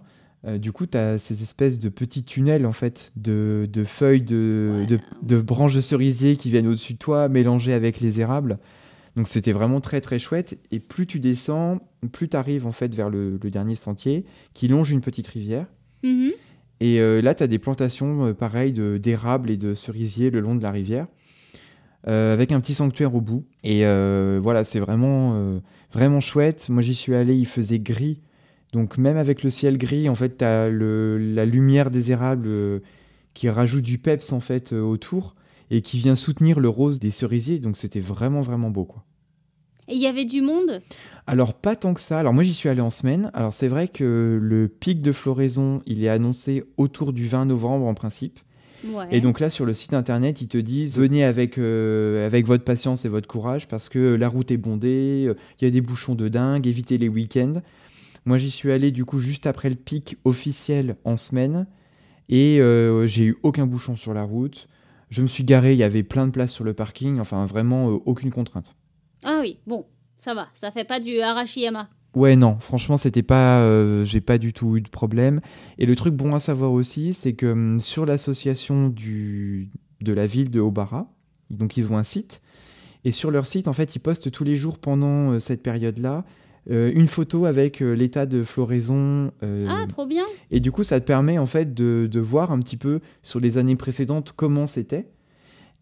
du 0.59 0.73
coup, 0.73 0.87
tu 0.87 0.97
as 0.97 1.19
ces 1.19 1.43
espèces 1.43 1.79
de 1.79 1.89
petits 1.89 2.25
tunnels 2.25 2.65
en 2.67 2.73
fait 2.73 3.13
de, 3.15 3.69
feuilles 3.85 4.23
de, 4.23 4.87
de, 5.23 5.41
branches 5.41 5.75
de 5.75 5.83
cerisier 5.83 6.37
qui 6.37 6.51
viennent 6.51 6.67
au-dessus 6.67 6.95
de 6.95 6.99
toi, 6.99 7.29
mélangées 7.29 7.75
avec 7.75 8.01
les 8.01 8.21
érables. 8.21 8.59
Donc 9.17 9.29
c'était 9.29 9.53
vraiment 9.53 9.81
très 9.81 10.01
très 10.01 10.19
chouette. 10.19 10.59
Et 10.71 10.81
plus 10.81 11.07
tu 11.07 11.21
descends, 11.21 11.81
plus 12.13 12.29
tu 12.29 12.37
arrives 12.37 12.67
en 12.67 12.73
fait 12.73 12.95
vers 12.95 13.11
le, 13.11 13.39
dernier 13.39 13.75
sentier 13.75 14.25
qui 14.55 14.69
longe 14.69 14.91
une 14.91 15.01
petite 15.01 15.27
rivière. 15.27 15.67
Mm-hmm. 16.03 16.33
Et 16.83 16.99
euh, 16.99 17.23
là, 17.23 17.33
tu 17.33 17.45
as 17.45 17.47
des 17.47 17.61
plantations 17.61 18.27
euh, 18.27 18.35
pareilles 18.35 18.73
d'érables 18.73 19.51
et 19.51 19.57
de 19.57 19.73
cerisiers 19.73 20.31
le 20.31 20.41
long 20.41 20.57
de 20.57 20.63
la 20.65 20.73
rivière, 20.73 21.07
euh, 22.09 22.35
avec 22.35 22.51
un 22.51 22.59
petit 22.59 22.75
sanctuaire 22.75 23.15
au 23.15 23.21
bout. 23.21 23.45
Et 23.63 23.85
voilà, 24.41 24.65
c'est 24.65 24.81
vraiment, 24.81 25.61
vraiment 25.93 26.19
chouette. 26.19 26.69
Moi, 26.69 26.83
j'y 26.83 26.95
suis 26.95 27.15
allé, 27.15 27.37
il 27.37 27.47
faisait 27.47 27.79
gris. 27.79 28.19
Donc, 28.73 28.99
même 28.99 29.17
avec 29.17 29.45
le 29.45 29.51
ciel 29.51 29.79
gris, 29.79 30.09
en 30.09 30.17
fait, 30.17 30.39
tu 30.39 30.45
as 30.45 30.69
la 30.69 31.45
lumière 31.45 31.93
des 31.93 32.11
érables 32.11 32.51
qui 33.33 33.49
rajoute 33.49 33.85
du 33.85 33.99
peps 33.99 34.33
en 34.33 34.41
fait 34.41 34.73
autour 34.73 35.37
et 35.71 35.83
qui 35.83 35.99
vient 36.01 36.17
soutenir 36.17 36.59
le 36.59 36.69
rose 36.69 36.99
des 36.99 37.13
cerisiers. 37.13 37.61
Donc, 37.61 37.77
c'était 37.77 38.01
vraiment, 38.01 38.41
vraiment 38.41 38.71
beau, 38.71 38.87
quoi. 38.87 39.05
Et 39.93 39.97
il 39.97 40.01
y 40.01 40.07
avait 40.07 40.25
du 40.25 40.41
monde? 40.41 40.81
Alors, 41.27 41.53
pas 41.53 41.77
tant 41.77 41.93
que 41.93 42.01
ça. 42.01 42.19
Alors, 42.19 42.33
moi, 42.33 42.43
j'y 42.43 42.55
suis 42.55 42.71
allé 42.71 42.81
en 42.81 42.89
semaine. 42.89 43.31
Alors, 43.35 43.53
c'est 43.53 43.69
vrai 43.69 43.89
que 43.89 44.39
le 44.41 44.67
pic 44.69 45.03
de 45.03 45.13
floraison, 45.13 45.83
il 45.85 46.03
est 46.03 46.09
annoncé 46.09 46.65
autour 46.79 47.13
du 47.13 47.29
20 47.29 47.45
novembre 47.45 47.85
en 47.85 47.93
principe. 47.93 48.41
Et 49.11 49.21
donc 49.21 49.39
là, 49.39 49.51
sur 49.51 49.67
le 49.67 49.75
site 49.75 49.93
internet, 49.93 50.41
ils 50.41 50.49
te 50.49 50.59
disent 50.59 50.99
venez 50.99 51.23
avec, 51.23 51.57
euh, 51.59 52.27
avec 52.27 52.47
votre 52.47 52.65
patience 52.65 53.05
et 53.05 53.09
votre 53.09 53.29
courage 53.29 53.69
parce 53.69 53.89
que 53.89 54.17
la 54.17 54.29
route 54.29 54.51
est 54.51 54.57
bondée, 54.57 55.27
euh, 55.29 55.35
il 55.61 55.65
y 55.65 55.69
a 55.69 55.71
des 55.71 55.81
bouchons 55.81 56.17
de 56.17 56.27
dingue, 56.27 56.67
évitez 56.67 56.99
les 56.99 57.09
week-ends. 57.09 57.63
Moi, 58.25 58.39
j'y 58.39 58.51
suis 58.51 58.73
allé 58.73 58.91
du 58.91 59.05
coup 59.05 59.21
juste 59.21 59.47
après 59.47 59.69
le 59.69 59.77
pic 59.77 60.17
officiel 60.25 60.97
en 61.05 61.17
semaine 61.17 61.69
et 62.29 62.61
euh, 62.61 63.07
j'ai 63.07 63.27
eu 63.27 63.37
aucun 63.45 63.67
bouchon 63.67 63.95
sur 63.95 64.15
la 64.15 64.25
route. 64.25 64.67
Je 65.11 65.23
me 65.23 65.29
suis 65.29 65.45
garé, 65.45 65.75
il 65.75 65.79
y 65.79 65.85
avait 65.85 66.03
plein 66.03 66.27
de 66.27 66.33
places 66.33 66.53
sur 66.53 66.65
le 66.65 66.73
parking, 66.73 67.21
enfin 67.21 67.47
vraiment 67.47 67.87
aucune 67.87 68.33
contrainte. 68.33 68.75
Ah 69.25 69.39
oui, 69.41 69.59
bon, 69.67 69.87
ça 70.17 70.35
va, 70.35 70.49
ça 70.55 70.71
fait 70.71 70.85
pas 70.85 71.01
du 71.01 71.21
Arashiyama. 71.21 71.89
Ouais, 72.15 72.37
non, 72.37 72.59
franchement, 72.61 72.97
c'était 72.97 73.23
pas. 73.23 73.61
Euh, 73.61 74.05
j'ai 74.05 74.21
pas 74.21 74.39
du 74.39 74.53
tout 74.53 74.77
eu 74.77 74.83
de 74.83 74.89
problème. 74.89 75.41
Et 75.79 75.87
le 75.87 75.97
truc 75.97 76.15
bon 76.15 76.35
à 76.35 76.41
savoir 76.41 76.73
aussi, 76.73 77.15
c'est 77.15 77.33
que 77.33 77.47
hum, 77.47 77.81
sur 77.81 78.05
l'association 78.05 78.89
du, 78.89 79.71
de 80.01 80.13
la 80.13 80.27
ville 80.27 80.51
de 80.51 80.61
Obara, 80.61 81.11
donc 81.51 81.77
ils 81.77 81.91
ont 81.91 81.97
un 81.97 82.05
site, 82.05 82.43
et 83.05 83.13
sur 83.13 83.31
leur 83.31 83.47
site, 83.47 83.67
en 83.67 83.73
fait, 83.73 83.97
ils 83.97 84.01
postent 84.01 84.31
tous 84.31 84.45
les 84.45 84.57
jours 84.57 84.79
pendant 84.79 85.33
euh, 85.33 85.41
cette 85.41 85.63
période-là 85.63 86.25
euh, 86.71 86.93
une 86.95 87.09
photo 87.09 87.47
avec 87.47 87.81
l'état 87.81 88.27
de 88.27 88.45
floraison. 88.45 89.33
ah, 89.43 89.85
trop 89.89 90.07
bien! 90.07 90.25
Et 90.51 90.61
du 90.61 90.71
coup, 90.71 90.85
ça 90.85 91.01
te 91.01 91.07
permet 91.07 91.39
en 91.39 91.47
fait 91.47 91.75
de, 91.75 92.09
de 92.11 92.21
voir 92.21 92.53
un 92.53 92.61
petit 92.61 92.77
peu 92.77 93.01
sur 93.23 93.41
les 93.41 93.59
années 93.59 93.75
précédentes 93.75 94.33
comment 94.37 94.67
c'était. 94.67 95.09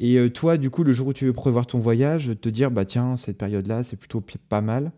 Et 0.01 0.17
euh, 0.17 0.31
toi, 0.31 0.57
du 0.57 0.71
coup, 0.71 0.83
le 0.83 0.95
jour 0.95 1.09
où 1.09 1.13
tu 1.13 1.27
veux 1.27 1.35
prévoir 1.35 1.67
ton 1.67 1.79
voyage, 1.79 2.33
te 2.41 2.49
dire, 2.49 2.71
bah 2.71 2.87
tiens, 2.87 3.19
cette 3.19 3.37
période-là, 3.37 3.83
c'est 3.83 3.97
plutôt 3.97 4.23
pas 4.49 4.63
mal. 4.63 4.93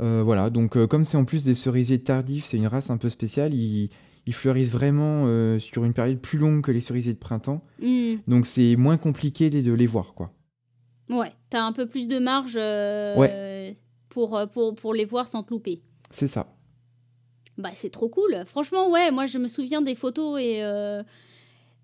Euh, 0.00 0.22
voilà, 0.24 0.50
donc 0.50 0.76
euh, 0.76 0.88
comme 0.88 1.04
c'est 1.04 1.16
en 1.16 1.24
plus 1.24 1.44
des 1.44 1.54
cerisiers 1.54 2.00
tardifs, 2.00 2.44
c'est 2.44 2.56
une 2.56 2.66
race 2.66 2.90
un 2.90 2.96
peu 2.96 3.08
spéciale, 3.08 3.54
ils, 3.54 3.88
fleurissent 4.32 4.72
vraiment 4.72 5.26
sur 5.60 5.84
une 5.84 5.92
période 5.92 6.18
plus 6.18 6.38
longue 6.38 6.62
que 6.62 6.72
les 6.72 6.80
cerisiers 6.80 7.12
de 7.12 7.18
printemps. 7.18 7.62
Hmm. 7.80 8.16
Donc 8.26 8.46
c'est 8.46 8.74
moins 8.74 8.96
compliqué 8.96 9.48
de 9.48 9.72
les 9.72 9.86
voir, 9.86 10.14
quoi. 10.14 10.32
Ouais, 11.08 11.32
t'as 11.50 11.62
un 11.62 11.72
peu 11.72 11.86
plus 11.86 12.08
de 12.08 12.18
marge 12.18 12.58
pour, 14.08 14.40
pour, 14.52 14.74
pour 14.74 14.94
les 14.94 15.04
voir 15.04 15.28
sans 15.28 15.44
te 15.44 15.50
louper. 15.50 15.82
C'est 16.10 16.28
ça. 16.28 16.52
Bah 17.58 17.70
c'est 17.74 17.90
trop 17.90 18.08
cool. 18.08 18.42
Franchement, 18.46 18.90
ouais, 18.90 19.12
moi 19.12 19.26
je 19.26 19.38
me 19.38 19.46
souviens 19.46 19.82
des 19.82 19.94
photos 19.94 20.40
et 20.40 20.62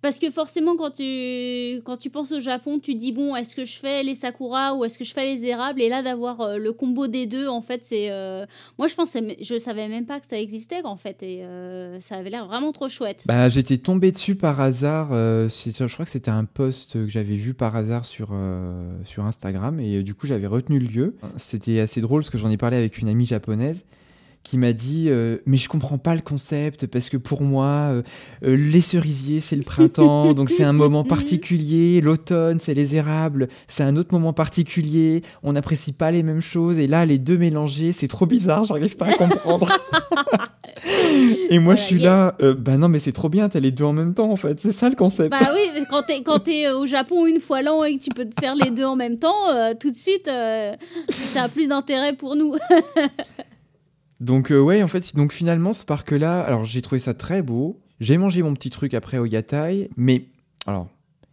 parce 0.00 0.18
que 0.18 0.30
forcément, 0.30 0.76
quand 0.76 0.92
tu, 0.92 1.82
quand 1.84 1.96
tu 1.96 2.08
penses 2.08 2.30
au 2.30 2.38
Japon, 2.38 2.78
tu 2.78 2.94
dis 2.94 3.12
bon, 3.12 3.34
est-ce 3.34 3.56
que 3.56 3.64
je 3.64 3.78
fais 3.78 4.02
les 4.02 4.14
sakura 4.14 4.74
ou 4.74 4.84
est-ce 4.84 4.98
que 4.98 5.04
je 5.04 5.12
fais 5.12 5.34
les 5.34 5.44
érables? 5.44 5.80
Et 5.82 5.88
là, 5.88 6.02
d'avoir 6.02 6.40
euh, 6.40 6.56
le 6.56 6.72
combo 6.72 7.08
des 7.08 7.26
deux, 7.26 7.48
en 7.48 7.60
fait, 7.60 7.80
c'est. 7.84 8.10
Euh, 8.10 8.46
moi, 8.78 8.86
je 8.86 8.94
pensais, 8.94 9.36
je 9.40 9.58
savais 9.58 9.88
même 9.88 10.06
pas 10.06 10.20
que 10.20 10.26
ça 10.26 10.38
existait, 10.38 10.84
en 10.84 10.96
fait, 10.96 11.22
et 11.22 11.42
euh, 11.42 11.98
ça 12.00 12.16
avait 12.16 12.30
l'air 12.30 12.46
vraiment 12.46 12.70
trop 12.70 12.88
chouette. 12.88 13.24
Bah, 13.26 13.48
j'étais 13.48 13.78
tombé 13.78 14.12
dessus 14.12 14.36
par 14.36 14.60
hasard. 14.60 15.08
je 15.10 15.92
crois 15.92 16.04
que 16.04 16.10
c'était 16.10 16.30
un 16.30 16.44
post 16.44 16.92
que 16.92 17.08
j'avais 17.08 17.36
vu 17.36 17.54
par 17.54 17.74
hasard 17.74 18.04
sur, 18.04 18.30
sur 19.04 19.24
Instagram, 19.24 19.80
et 19.80 20.02
du 20.02 20.14
coup, 20.14 20.26
j'avais 20.26 20.46
retenu 20.46 20.78
le 20.78 20.86
lieu. 20.86 21.16
C'était 21.36 21.80
assez 21.80 22.00
drôle 22.00 22.22
parce 22.22 22.30
que 22.30 22.38
j'en 22.38 22.50
ai 22.50 22.56
parlé 22.56 22.76
avec 22.76 22.98
une 22.98 23.08
amie 23.08 23.26
japonaise 23.26 23.84
qui 24.48 24.56
m'a 24.56 24.72
dit 24.72 25.08
euh, 25.08 25.36
mais 25.44 25.58
je 25.58 25.68
comprends 25.68 25.98
pas 25.98 26.14
le 26.14 26.22
concept 26.22 26.86
parce 26.86 27.10
que 27.10 27.18
pour 27.18 27.42
moi 27.42 27.66
euh, 27.66 28.02
euh, 28.44 28.56
les 28.56 28.80
cerisiers 28.80 29.40
c'est 29.40 29.56
le 29.56 29.62
printemps 29.62 30.32
donc 30.34 30.48
c'est 30.48 30.64
un 30.64 30.72
moment 30.72 31.04
particulier 31.04 32.00
l'automne 32.00 32.58
c'est 32.58 32.72
les 32.72 32.96
érables 32.96 33.48
c'est 33.66 33.82
un 33.82 33.94
autre 33.96 34.08
moment 34.12 34.32
particulier 34.32 35.22
on 35.42 35.52
n'apprécie 35.52 35.92
pas 35.92 36.10
les 36.10 36.22
mêmes 36.22 36.40
choses 36.40 36.78
et 36.78 36.86
là 36.86 37.04
les 37.04 37.18
deux 37.18 37.36
mélangés 37.36 37.92
c'est 37.92 38.08
trop 38.08 38.24
bizarre 38.24 38.64
j'arrive 38.64 38.96
pas 38.96 39.08
à 39.08 39.14
comprendre. 39.14 39.68
Et 41.50 41.58
moi 41.58 41.74
je 41.74 41.82
suis 41.82 41.98
là 41.98 42.36
bah 42.58 42.76
non 42.76 42.88
mais 42.88 42.98
c'est 42.98 43.12
trop 43.12 43.28
bien 43.28 43.48
t'as 43.48 43.60
les 43.60 43.72
deux 43.72 43.84
en 43.84 43.92
même 43.92 44.14
temps 44.14 44.30
en 44.30 44.36
fait 44.36 44.60
c'est 44.60 44.72
ça 44.72 44.88
le 44.88 44.94
concept. 44.94 45.30
Bah 45.30 45.50
oui 45.52 45.82
quand 45.90 46.02
t'es 46.02 46.22
quand 46.22 46.46
es 46.46 46.70
au 46.70 46.86
Japon 46.86 47.26
une 47.26 47.40
fois 47.40 47.62
l'an 47.62 47.84
et 47.84 47.98
que 47.98 48.04
tu 48.04 48.10
peux 48.10 48.24
te 48.24 48.38
faire 48.40 48.54
les 48.54 48.70
deux 48.70 48.84
en 48.84 48.96
même 48.96 49.18
temps 49.18 49.48
tout 49.80 49.90
de 49.90 49.96
suite 49.96 50.26
ça 50.26 51.42
a 51.42 51.48
plus 51.48 51.68
d'intérêt 51.68 52.12
pour 52.12 52.36
nous 52.36 52.54
Donc 54.20 54.50
euh, 54.50 54.60
ouais, 54.60 54.82
en 54.82 54.88
fait, 54.88 55.14
donc 55.14 55.32
finalement 55.32 55.72
ce 55.72 55.84
parc-là, 55.84 56.40
alors 56.40 56.64
j'ai 56.64 56.82
trouvé 56.82 56.98
ça 56.98 57.14
très 57.14 57.42
beau. 57.42 57.80
J'ai 58.00 58.18
mangé 58.18 58.42
mon 58.42 58.54
petit 58.54 58.70
truc 58.70 58.94
après 58.94 59.18
au 59.18 59.26
Yatai, 59.26 59.90
mais 59.96 60.26
alors 60.66 60.88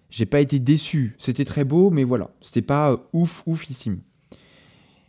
j'ai 0.10 0.26
pas 0.26 0.40
été 0.40 0.60
déçu. 0.60 1.16
C'était 1.18 1.46
très 1.46 1.64
beau, 1.64 1.90
mais 1.90 2.04
voilà, 2.04 2.30
c'était 2.42 2.62
pas 2.62 2.92
euh, 2.92 2.98
ouf 3.14 3.44
oufissime. 3.46 4.00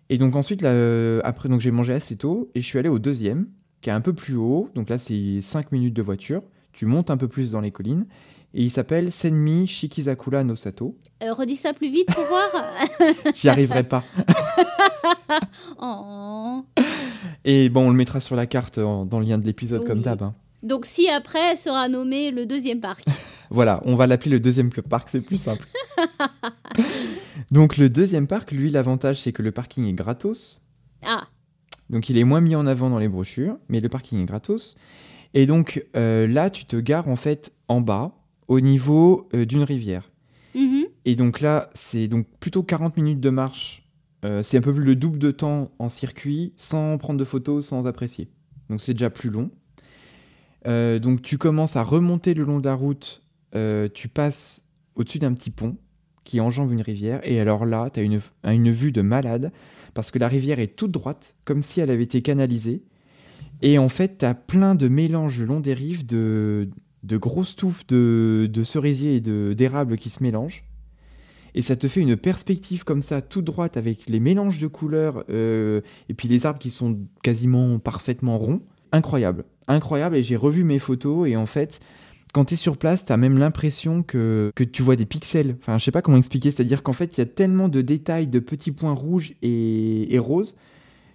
Et 0.09 0.18
donc 0.18 0.37
ensuite, 0.37 0.62
là, 0.62 0.71
euh, 0.71 1.21
après, 1.25 1.49
donc 1.49 1.61
j'ai 1.61 1.71
mangé 1.71 1.92
assez 1.92 2.16
tôt 2.16 2.50
et 2.54 2.61
je 2.61 2.66
suis 2.66 2.78
allé 2.78 2.88
au 2.88 2.99
deuxième, 2.99 3.47
qui 3.80 3.90
est 3.90 3.92
un 3.92 4.00
peu 4.00 4.12
plus 4.12 4.37
haut. 4.37 4.71
Donc 4.75 4.88
là, 4.88 4.99
c'est 4.99 5.40
5 5.40 5.73
minutes 5.73 5.95
de 5.95 6.02
voiture. 6.02 6.42
Tu 6.73 6.87
montes 6.87 7.11
un 7.11 7.16
peu 7.16 7.28
plus 7.28 7.52
dans 7.52 7.61
les 7.61 7.71
collines. 7.71 8.06
Et 8.54 8.62
il 8.62 8.71
s'appelle 8.71 9.12
Senmi 9.12 9.66
Shikizakura 9.66 10.45
no 10.45 10.54
Sato. 10.54 10.97
redis 11.21 11.56
ça 11.56 11.75
plus 11.75 11.90
vite 11.90 12.09
pour 12.12 12.25
voir. 12.25 12.49
J'y 13.35 13.49
arriverai 13.49 13.83
pas. 13.83 14.02
oh. 15.78 16.64
Et 17.47 17.69
bon, 17.69 17.87
on 17.87 17.91
le 17.91 17.97
mettra 17.97 18.19
sur 18.21 18.35
la 18.35 18.47
carte 18.47 18.79
dans 18.81 19.21
le 19.21 19.25
lien 19.25 19.38
de 19.38 19.47
l'épisode 19.47 19.87
comme 19.87 20.03
d'hab. 20.03 20.23
Hein. 20.23 20.35
Donc 20.65 20.85
si 20.85 21.09
après 21.09 21.55
sera 21.55 21.88
nommé 21.88 22.33
le 22.33 22.45
deuxième 22.45 22.81
parc. 22.81 23.05
voilà, 23.50 23.81
on 23.85 23.95
va 23.95 24.09
l'appeler 24.09 24.33
le 24.33 24.41
deuxième 24.41 24.71
parc, 24.71 25.09
c'est 25.09 25.21
plus 25.21 25.37
simple. 25.37 25.65
Donc 27.53 27.76
le 27.76 27.88
deuxième 27.88 28.26
parc, 28.26 28.50
lui, 28.50 28.69
l'avantage 28.69 29.21
c'est 29.21 29.33
que 29.33 29.43
le 29.43 29.53
parking 29.53 29.87
est 29.87 29.93
gratos. 29.93 30.61
Ah. 31.05 31.29
Donc 31.88 32.11
il 32.11 32.19
est 32.19 32.25
moins 32.25 32.41
mis 32.41 32.57
en 32.57 32.67
avant 32.67 32.91
dans 32.91 32.99
les 32.99 33.09
brochures, 33.09 33.59
mais 33.69 33.79
le 33.79 33.88
parking 33.88 34.21
est 34.21 34.26
gratos. 34.26 34.76
Et 35.33 35.47
donc 35.47 35.85
euh, 35.95 36.26
là, 36.26 36.50
tu 36.50 36.65
te 36.65 36.75
gares 36.75 37.09
en 37.09 37.17
fait 37.17 37.53
en 37.69 37.81
bas, 37.81 38.11
au 38.49 38.61
niveau 38.61 39.29
euh, 39.35 39.45
d'une 39.45 39.62
rivière. 39.62 40.11
Mm-hmm. 40.57 40.85
Et 41.05 41.15
donc 41.15 41.41
là, 41.41 41.71
c'est 41.75 42.09
donc 42.09 42.26
plutôt 42.41 42.65
40 42.65 42.97
minutes 42.97 43.21
de 43.21 43.31
marche 43.31 43.86
euh, 44.25 44.43
c'est 44.43 44.59
un 44.59 44.61
peu 44.61 44.73
plus 44.73 44.85
le 44.85 44.97
double 44.97 45.19
de 45.19 45.31
temps 45.31 45.71
en 45.79 45.89
circuit, 45.89 46.53
sans 46.57 46.99
prendre 46.99 47.19
de 47.19 47.25
photos, 47.25 47.67
sans 47.67 47.87
apprécier. 47.87 48.29
Donc 48.71 48.81
c'est 48.81 48.95
déjà 48.95 49.11
plus 49.11 49.31
long. 49.31 49.51
Euh, 50.67 50.99
donc 50.99 51.23
tu 51.23 51.39
commences 51.39 51.77
à 51.77 51.83
remonter 51.83 52.35
le 52.35 52.45
long 52.45 52.59
de 52.59 52.65
la 52.65 52.75
route, 52.75 53.23
euh, 53.55 53.89
tu 53.93 54.09
passes 54.09 54.65
au-dessus 54.97 55.19
d'un 55.19 55.33
petit 55.33 55.51
pont 55.51 55.77
qui 56.25 56.41
enjambe 56.41 56.73
une 56.73 56.81
rivière, 56.81 57.21
et 57.23 57.39
alors 57.39 57.65
là, 57.65 57.89
tu 57.89 58.01
as 58.01 58.03
une, 58.03 58.21
une 58.45 58.71
vue 58.73 58.91
de 58.91 59.01
malade, 59.01 59.53
parce 59.95 60.11
que 60.11 60.19
la 60.19 60.27
rivière 60.27 60.59
est 60.59 60.75
toute 60.75 60.91
droite, 60.91 61.37
comme 61.45 61.63
si 61.63 61.81
elle 61.81 61.91
avait 61.91 62.03
été 62.03 62.21
canalisée. 62.21 62.83
Et 63.63 63.79
en 63.79 63.89
fait, 63.89 64.19
tu 64.19 64.25
as 64.25 64.35
plein 64.35 64.75
de 64.75 64.89
mélanges 64.89 65.39
le 65.39 65.47
long 65.47 65.61
des 65.61 65.73
rives 65.73 66.05
de, 66.05 66.69
de 67.05 67.17
grosses 67.17 67.55
touffes 67.55 67.87
de, 67.87 68.51
de 68.53 68.63
cerisiers 68.65 69.15
et 69.17 69.21
d'érables 69.55 69.97
qui 69.97 70.11
se 70.11 70.21
mélangent 70.21 70.65
et 71.57 71.63
ça 71.63 71.75
te 71.75 71.89
fait 71.89 72.03
une 72.03 72.17
perspective 72.17 72.85
comme 72.85 73.03
ça, 73.03 73.23
toute 73.23 73.47
droite, 73.47 73.77
avec 73.77 74.09
les 74.09 74.21
mélanges 74.21 74.59
de 74.59 74.67
couleurs, 74.67 75.25
euh, 75.31 75.81
et 76.09 76.15
puis 76.15 76.29
les 76.29 76.47
arbres 76.47 76.61
qui 76.61 76.71
sont 76.71 76.99
quasiment 77.23 77.79
parfaitement 77.79 78.39
ronds. 78.39 78.61
Incroyable, 78.93 79.45
incroyable, 79.67 80.17
et 80.17 80.23
j'ai 80.23 80.37
revu 80.37 80.63
mes 80.63 80.78
photos, 80.78 81.26
et 81.28 81.35
en 81.35 81.47
fait, 81.47 81.80
quand 82.35 82.45
tu 82.45 82.54
es 82.54 82.57
sur 82.59 82.76
place, 82.76 83.07
tu 83.07 83.13
as 83.13 83.17
même 83.17 83.39
l'impression 83.39 84.02
que, 84.02 84.52
que 84.54 84.65
tu 84.65 84.83
vois 84.83 84.97
des 84.97 85.07
pixels. 85.07 85.57
Enfin, 85.61 85.78
je 85.78 85.85
sais 85.85 85.91
pas 85.91 86.02
comment 86.02 86.19
expliquer, 86.19 86.50
c'est-à-dire 86.50 86.83
qu'en 86.83 86.93
fait, 86.93 87.17
il 87.17 87.21
y 87.21 87.23
a 87.23 87.26
tellement 87.26 87.69
de 87.71 87.80
détails, 87.80 88.26
de 88.26 88.39
petits 88.39 88.73
points 88.73 88.93
rouges 88.93 89.33
et, 89.41 90.15
et 90.15 90.19
roses, 90.19 90.54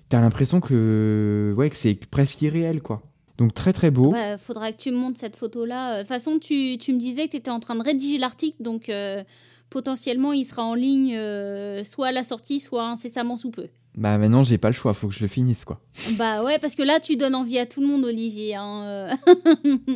tu 0.09 0.15
as 0.15 0.19
l'impression 0.19 0.59
que, 0.59 1.53
ouais, 1.55 1.69
que 1.69 1.75
c'est 1.75 1.93
presque 2.09 2.41
irréel, 2.41 2.81
quoi. 2.81 3.03
Donc 3.37 3.53
très 3.53 3.73
très 3.73 3.91
beau. 3.91 4.09
Bah, 4.09 4.37
faudra 4.37 4.71
que 4.71 4.77
tu 4.77 4.91
me 4.91 4.97
montres 4.97 5.19
cette 5.19 5.35
photo-là. 5.35 5.97
De 5.97 6.01
toute 6.01 6.09
façon, 6.09 6.37
tu, 6.39 6.77
tu 6.79 6.93
me 6.93 6.99
disais 6.99 7.27
que 7.27 7.31
tu 7.31 7.37
étais 7.37 7.49
en 7.49 7.59
train 7.59 7.75
de 7.75 7.83
rédiger 7.83 8.17
l'article, 8.17 8.61
donc 8.61 8.89
euh, 8.89 9.23
potentiellement 9.71 10.33
il 10.33 10.45
sera 10.45 10.63
en 10.63 10.75
ligne 10.75 11.15
euh, 11.15 11.83
soit 11.83 12.07
à 12.07 12.11
la 12.11 12.23
sortie, 12.23 12.59
soit 12.59 12.83
incessamment 12.83 13.37
sous 13.37 13.49
peu. 13.49 13.69
Bah 13.95 14.17
maintenant 14.19 14.43
j'ai 14.43 14.59
pas 14.59 14.69
le 14.69 14.75
choix, 14.75 14.93
faut 14.93 15.07
que 15.07 15.13
je 15.15 15.21
le 15.21 15.27
finisse 15.27 15.65
quoi. 15.65 15.81
Bah 16.17 16.43
ouais, 16.43 16.59
parce 16.59 16.75
que 16.75 16.83
là 16.83 16.99
tu 16.99 17.15
donnes 17.15 17.33
envie 17.33 17.57
à 17.57 17.65
tout 17.65 17.81
le 17.81 17.87
monde 17.87 18.05
Olivier. 18.05 18.55
Hein, 18.55 18.83
euh. 18.83 19.13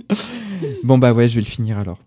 bon 0.84 0.98
bah 0.98 1.14
ouais, 1.14 1.28
je 1.28 1.36
vais 1.36 1.42
le 1.42 1.48
finir 1.48 1.78
alors. 1.78 2.00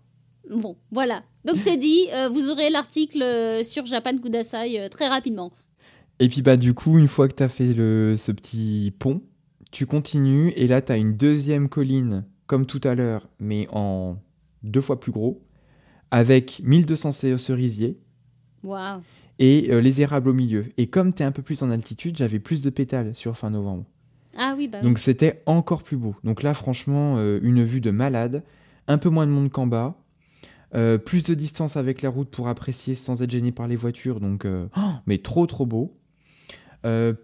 Bon, 0.51 0.75
voilà. 0.91 1.23
Donc 1.45 1.57
c'est 1.57 1.77
dit, 1.77 2.07
euh, 2.11 2.27
vous 2.27 2.49
aurez 2.49 2.71
l'article 2.71 3.63
sur 3.63 3.85
Japan 3.85 4.17
Kudasai 4.17 4.89
très 4.89 5.07
rapidement. 5.07 5.51
Et 6.19 6.27
puis 6.27 6.41
bah 6.41 6.57
du 6.57 6.73
coup, 6.73 6.97
une 6.97 7.07
fois 7.07 7.27
que 7.27 7.35
tu 7.35 7.43
as 7.43 7.47
fait 7.47 7.71
le, 7.73 8.15
ce 8.17 8.31
petit 8.31 8.91
pont, 8.97 9.21
tu 9.71 9.85
continues 9.85 10.51
et 10.55 10.67
là 10.67 10.81
tu 10.81 10.91
as 10.91 10.97
une 10.97 11.15
deuxième 11.15 11.69
colline 11.69 12.25
comme 12.47 12.65
tout 12.65 12.81
à 12.83 12.95
l'heure, 12.95 13.29
mais 13.39 13.67
en 13.71 14.17
deux 14.63 14.81
fois 14.81 14.99
plus 14.99 15.11
gros 15.11 15.39
avec 16.11 16.61
1200 16.63 17.11
cerisiers. 17.37 17.97
Et 19.39 19.67
euh, 19.71 19.79
les 19.79 20.01
érables 20.01 20.29
au 20.29 20.33
milieu. 20.33 20.65
Et 20.77 20.87
comme 20.87 21.13
tu 21.13 21.23
es 21.23 21.25
un 21.25 21.31
peu 21.31 21.41
plus 21.41 21.61
en 21.61 21.71
altitude, 21.71 22.17
j'avais 22.17 22.39
plus 22.39 22.61
de 22.61 22.69
pétales 22.69 23.15
sur 23.15 23.37
fin 23.37 23.49
novembre. 23.49 23.85
Ah 24.37 24.53
oui, 24.57 24.67
bah 24.67 24.81
Donc 24.81 24.99
c'était 24.99 25.41
encore 25.45 25.83
plus 25.83 25.97
beau. 25.97 26.15
Donc 26.23 26.43
là, 26.43 26.53
franchement, 26.53 27.15
euh, 27.17 27.39
une 27.41 27.63
vue 27.63 27.81
de 27.81 27.91
malade, 27.91 28.43
un 28.87 28.97
peu 28.97 29.09
moins 29.09 29.25
de 29.25 29.31
monde 29.31 29.49
qu'en 29.49 29.65
bas, 29.65 29.95
euh, 30.75 30.97
plus 30.97 31.23
de 31.23 31.33
distance 31.33 31.77
avec 31.77 32.01
la 32.01 32.09
route 32.09 32.29
pour 32.29 32.47
apprécier 32.47 32.95
sans 32.95 33.21
être 33.21 33.31
gêné 33.31 33.51
par 33.51 33.67
les 33.67 33.75
voitures. 33.75 34.19
Donc, 34.19 34.45
oh, 34.45 34.91
mais 35.07 35.19
trop, 35.19 35.47
trop 35.47 35.65
beau. 35.65 35.95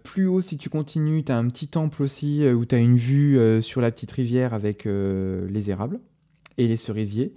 plus 0.02 0.26
haut, 0.26 0.40
si 0.40 0.56
tu 0.56 0.70
continues, 0.70 1.22
tu 1.22 1.32
as 1.32 1.36
un 1.36 1.48
petit 1.48 1.68
temple 1.68 2.02
aussi 2.02 2.48
où 2.48 2.64
tu 2.64 2.74
as 2.74 2.78
une 2.78 2.96
vue 2.96 3.62
sur 3.62 3.80
la 3.80 3.90
petite 3.90 4.10
rivière 4.10 4.54
avec 4.54 4.84
les 4.86 5.70
érables 5.70 6.00
et 6.58 6.66
les 6.66 6.76
cerisiers. 6.76 7.34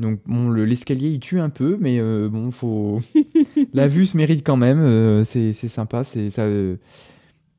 Donc 0.00 0.20
bon, 0.24 0.50
l'escalier 0.50 1.10
il 1.10 1.20
tue 1.20 1.40
un 1.40 1.50
peu, 1.50 1.76
mais 1.78 2.00
euh, 2.00 2.28
bon, 2.30 2.50
faut. 2.50 3.00
la 3.74 3.86
vue 3.86 4.06
se 4.06 4.16
mérite 4.16 4.44
quand 4.44 4.56
même. 4.56 4.80
Euh, 4.80 5.24
c'est 5.24 5.52
sympa, 5.52 6.04
c'est 6.04 6.30
ça. 6.30 6.42
Euh, 6.42 6.76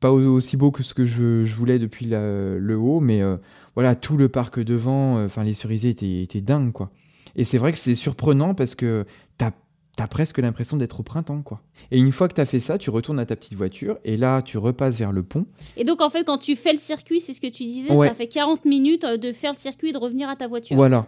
pas 0.00 0.10
aussi 0.10 0.56
beau 0.56 0.72
que 0.72 0.82
ce 0.82 0.94
que 0.94 1.04
je, 1.04 1.44
voulais 1.54 1.78
depuis 1.78 2.06
le 2.06 2.76
haut, 2.76 2.98
mais 2.98 3.22
voilà, 3.76 3.94
tout 3.94 4.16
le 4.16 4.28
parc 4.28 4.58
devant, 4.58 5.24
enfin 5.24 5.44
les 5.44 5.54
cerisiers 5.54 5.90
étaient, 5.90 6.22
étaient 6.22 6.40
dingues 6.40 6.72
quoi. 6.72 6.90
Et 7.36 7.44
c'est 7.44 7.56
vrai 7.56 7.70
que 7.70 7.78
c'est 7.78 7.94
surprenant 7.94 8.52
parce 8.52 8.74
que 8.74 9.06
t'as 9.38 9.52
as 9.98 10.08
presque 10.08 10.38
l'impression 10.38 10.76
d'être 10.76 10.98
au 10.98 11.02
printemps, 11.04 11.42
quoi. 11.42 11.60
Et 11.92 12.00
une 12.00 12.10
fois 12.10 12.26
que 12.26 12.34
t'as 12.34 12.46
fait 12.46 12.58
ça, 12.58 12.78
tu 12.78 12.90
retournes 12.90 13.20
à 13.20 13.26
ta 13.26 13.36
petite 13.36 13.54
voiture 13.54 13.98
et 14.04 14.16
là, 14.16 14.42
tu 14.42 14.58
repasses 14.58 14.98
vers 14.98 15.12
le 15.12 15.22
pont. 15.22 15.46
Et 15.76 15.84
donc, 15.84 16.00
en 16.00 16.10
fait, 16.10 16.24
quand 16.24 16.38
tu 16.38 16.56
fais 16.56 16.72
le 16.72 16.80
circuit, 16.80 17.20
c'est 17.20 17.32
ce 17.32 17.40
que 17.40 17.46
tu 17.46 17.62
disais, 17.62 17.94
ça 17.94 18.14
fait 18.14 18.26
40 18.26 18.64
minutes 18.64 19.06
de 19.06 19.30
faire 19.30 19.52
le 19.52 19.58
circuit 19.58 19.90
et 19.90 19.92
de 19.92 19.98
revenir 19.98 20.28
à 20.28 20.34
ta 20.34 20.48
voiture. 20.48 20.74
Voilà. 20.74 21.06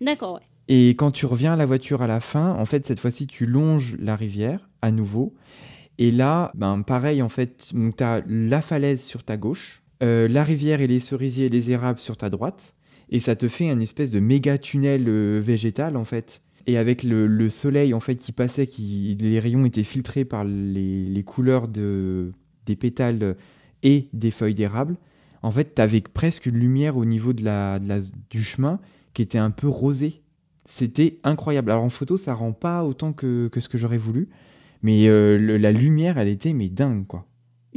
D'accord, 0.00 0.34
ouais. 0.34 0.49
Et 0.72 0.90
quand 0.90 1.10
tu 1.10 1.26
reviens 1.26 1.54
à 1.54 1.56
la 1.56 1.66
voiture 1.66 2.00
à 2.00 2.06
la 2.06 2.20
fin, 2.20 2.52
en 2.52 2.64
fait, 2.64 2.86
cette 2.86 3.00
fois-ci, 3.00 3.26
tu 3.26 3.44
longes 3.44 3.96
la 3.98 4.14
rivière 4.14 4.70
à 4.82 4.92
nouveau. 4.92 5.34
Et 5.98 6.12
là, 6.12 6.52
ben, 6.54 6.82
pareil, 6.82 7.22
en 7.22 7.28
fait, 7.28 7.72
tu 7.72 8.04
as 8.04 8.22
la 8.28 8.62
falaise 8.62 9.02
sur 9.02 9.24
ta 9.24 9.36
gauche, 9.36 9.82
euh, 10.00 10.28
la 10.28 10.44
rivière 10.44 10.80
et 10.80 10.86
les 10.86 11.00
cerisiers 11.00 11.46
et 11.46 11.48
les 11.48 11.72
érables 11.72 11.98
sur 11.98 12.16
ta 12.16 12.30
droite. 12.30 12.76
Et 13.10 13.18
ça 13.18 13.34
te 13.34 13.48
fait 13.48 13.68
un 13.68 13.80
espèce 13.80 14.12
de 14.12 14.20
méga 14.20 14.58
tunnel 14.58 15.06
euh, 15.08 15.40
végétal, 15.44 15.96
en 15.96 16.04
fait. 16.04 16.40
Et 16.68 16.78
avec 16.78 17.02
le, 17.02 17.48
soleil, 17.48 17.92
en 17.92 17.98
fait, 17.98 18.14
qui 18.14 18.30
passait, 18.30 18.68
qui, 18.68 19.18
les 19.20 19.40
rayons 19.40 19.64
étaient 19.64 19.82
filtrés 19.82 20.24
par 20.24 20.44
les, 20.44 21.24
couleurs 21.26 21.66
de, 21.66 22.30
des 22.66 22.76
pétales 22.76 23.34
et 23.82 24.08
des 24.12 24.30
feuilles 24.30 24.54
d'érable. 24.54 24.98
En 25.42 25.50
fait, 25.50 25.74
tu 25.74 25.82
avais 25.82 26.00
presque 26.00 26.46
une 26.46 26.58
lumière 26.58 26.96
au 26.96 27.04
niveau 27.04 27.32
de 27.32 27.44
la, 27.44 27.80
du 28.30 28.44
chemin 28.44 28.78
qui 29.14 29.22
était 29.22 29.38
un 29.38 29.50
peu 29.50 29.66
rosé. 29.66 30.22
C'était 30.70 31.18
incroyable. 31.24 31.72
Alors 31.72 31.82
en 31.82 31.88
photo, 31.88 32.16
ça 32.16 32.32
rend 32.32 32.52
pas 32.52 32.84
autant 32.84 33.12
que, 33.12 33.50
ce 33.58 33.68
que 33.68 33.76
j'aurais 33.76 33.98
voulu, 33.98 34.28
mais 34.84 35.08
euh, 35.08 35.58
la 35.58 35.72
lumière, 35.72 36.16
elle 36.16 36.28
était 36.28 36.52
mais 36.52 36.68
dingue 36.68 37.08
quoi. 37.08 37.26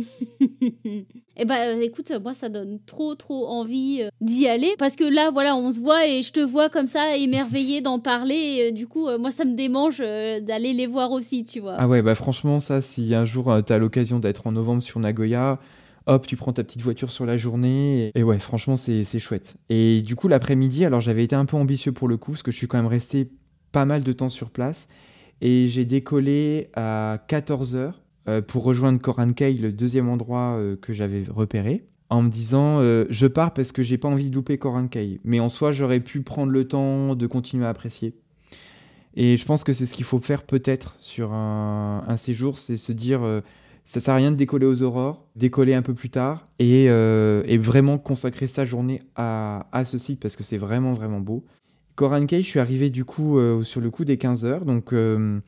eh 1.38 1.45
ben 1.45 1.82
écoute, 1.82 2.12
moi 2.21 2.36
ça 2.36 2.49
donne 2.49 2.79
trop 2.86 3.15
trop 3.15 3.47
envie 3.47 4.01
euh, 4.03 4.10
d'y 4.21 4.47
aller 4.47 4.75
parce 4.77 4.95
que 4.95 5.03
là 5.03 5.32
voilà, 5.32 5.56
on 5.56 5.71
se 5.71 5.79
voit 5.79 6.08
et 6.08 6.21
je 6.21 6.32
te 6.32 6.39
vois 6.39 6.69
comme 6.69 6.88
ça 6.88 7.17
émerveillé 7.17 7.82
d'en 7.82 7.97
parler 7.97 8.36
et, 8.36 8.67
euh, 8.67 8.71
du 8.71 8.86
coup 8.88 9.08
moi 9.19 9.32
ça 9.32 9.43
me 9.43 9.56
démange 9.56 9.97
d'aller 9.97 10.73
les 10.73 10.88
voir 10.88 11.12
aussi, 11.12 11.43
tu 11.43 11.62
vois. 11.62 11.75
Ah 11.77 11.88
ouais, 11.88 12.03
bah 12.03 12.13
franchement 12.13 12.60
ça 12.60 12.82
si 12.82 13.15
un 13.15 13.25
jour 13.25 13.51
tu 13.65 13.73
as 13.73 13.79
l'occasion 13.79 14.19
d'être 14.19 14.45
en 14.45 14.51
novembre 14.51 14.84
sur 14.84 14.99
Nagoya, 14.99 15.60
hop, 16.06 16.28
tu 16.28 16.36
prends 16.36 16.54
ta 16.54 16.63
petite 16.63 16.82
voiture 16.82 17.12
sur 17.12 17.26
la 17.26 17.38
journée. 17.38 18.12
Et, 18.16 18.24
ouais, 18.24 18.39
franchement, 18.39 18.76
c'est 18.76 19.20
chouette. 19.20 19.56
Et 19.70 20.02
du 20.02 20.16
coup, 20.16 20.28
l'après-midi, 20.28 20.86
alors 20.86 21.02
j'avais 21.02 21.24
été 21.24 21.36
un 21.36 21.46
peu 21.46 21.58
ambitieux 21.58 21.92
pour 21.92 22.08
le 22.08 22.18
coup, 22.18 22.32
parce 22.32 22.44
que 22.44 22.52
je 22.52 22.58
suis 22.58 22.68
quand 22.68 22.78
même 22.78 22.88
resté 22.88 23.32
pas 23.72 23.86
mal 23.86 24.04
de 24.04 24.13
temps 24.13 24.30
sur 24.30 24.50
place. 24.50 24.88
Et 25.42 25.68
j'ai 25.68 25.86
décollé 25.86 26.70
à 26.74 27.20
14h 27.28 27.94
euh, 28.30 28.42
pour 28.42 28.63
rejoindre 28.63 29.00
Korankei, 29.00 29.54
le 29.54 29.72
deuxième 29.72 30.10
endroit 30.10 30.56
euh, 30.58 30.78
que 30.78 30.94
j'avais 30.94 31.24
repéré. 31.30 31.86
en 32.10 32.22
me 32.22 32.30
disant 32.30 32.80
je 33.10 33.28
pars 33.28 33.54
parce 33.54 33.72
que 33.72 33.84
j'ai 33.84 33.98
pas 33.98 34.08
envie 34.08 34.30
de 34.30 34.36
louper 34.36 34.58
Korankei. 34.58 35.20
Mais 35.24 35.39
en 35.39 35.50
soi, 35.50 35.72
j'aurais 35.72 36.00
pu 36.00 36.22
prendre 36.22 36.52
le 36.52 36.68
temps 36.68 37.16
de 37.16 37.28
continuer 37.28 37.66
à 37.66 37.70
apprécier. 37.70 38.16
Et 39.16 39.38
je 39.38 39.46
pense 39.46 39.63
que 39.63 39.74
c'est 39.74 39.86
ce 39.86 39.94
qu'il 39.94 40.06
faut 40.06 40.20
faire 40.20 40.44
peut-être 40.44 40.96
sur 41.00 41.34
un 41.34 42.18
séjour, 42.18 42.58
c'est 42.58 42.78
se 42.78 42.92
dire 42.92 43.22
ça 43.86 44.00
sert 44.00 44.13
à 44.13 44.17
rien 44.17 44.32
de 44.32 44.36
décoller 44.36 44.65
aux 44.65 44.82
aurores, 44.82 45.26
décoller 45.36 45.74
un 45.74 45.82
peu 45.82 45.93
plus 45.93 46.10
tard 46.10 46.48
et, 46.60 46.86
euh, 46.89 47.43
vraiment 47.60 47.98
consacrer 47.98 48.48
sa 48.48 48.65
journée 48.65 49.02
à, 49.15 49.65
ce 49.86 49.98
site 49.98 50.19
parce 50.19 50.36
que 50.36 50.43
c'est 50.43 50.58
vraiment 50.58 50.93
vraiment 50.93 51.19
beau. 51.19 51.46
Korankei, 51.96 52.41
je 52.41 52.48
suis 52.48 52.60
arrivé 52.60 52.89
du 52.89 53.06
coup 53.06 53.38
euh, 53.38 53.62
sur 53.63 53.82
le 53.82 53.91
coup 53.91 54.06
des 54.06 54.17
15 54.17 54.46
heures. 54.46 54.65
Donc 54.65 54.93
euh, 54.93 55.39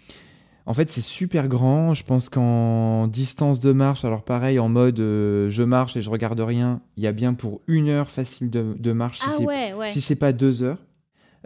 en 0.66 0.74
fait 0.74 0.92
c'est 0.92 1.02
super 1.02 1.48
grand. 1.48 1.94
Je 1.94 2.04
pense 2.04 2.30
qu'en 2.30 3.08
distance 3.08 3.60
de 3.60 3.72
marche, 3.72 4.06
alors 4.06 4.24
pareil 4.24 4.60
en 4.60 4.70
mode 4.70 4.98
je 4.98 5.64
marche 5.64 5.96
et 5.96 6.02
je 6.02 6.10
regarde 6.10 6.40
rien, 6.40 6.82
il 6.98 7.04
y 7.04 7.08
a 7.08 7.14
bien 7.14 7.34
pour 7.34 7.62
une 7.68 7.90
heure 7.90 8.12
facile 8.12 8.50
de, 8.50 8.92
marche 8.92 9.20
si 9.20 9.26
ah 9.28 9.90
c'est 9.90 10.02
si 10.02 10.16
pas 10.16 10.34
deux 10.34 10.62
heures. 10.62 10.86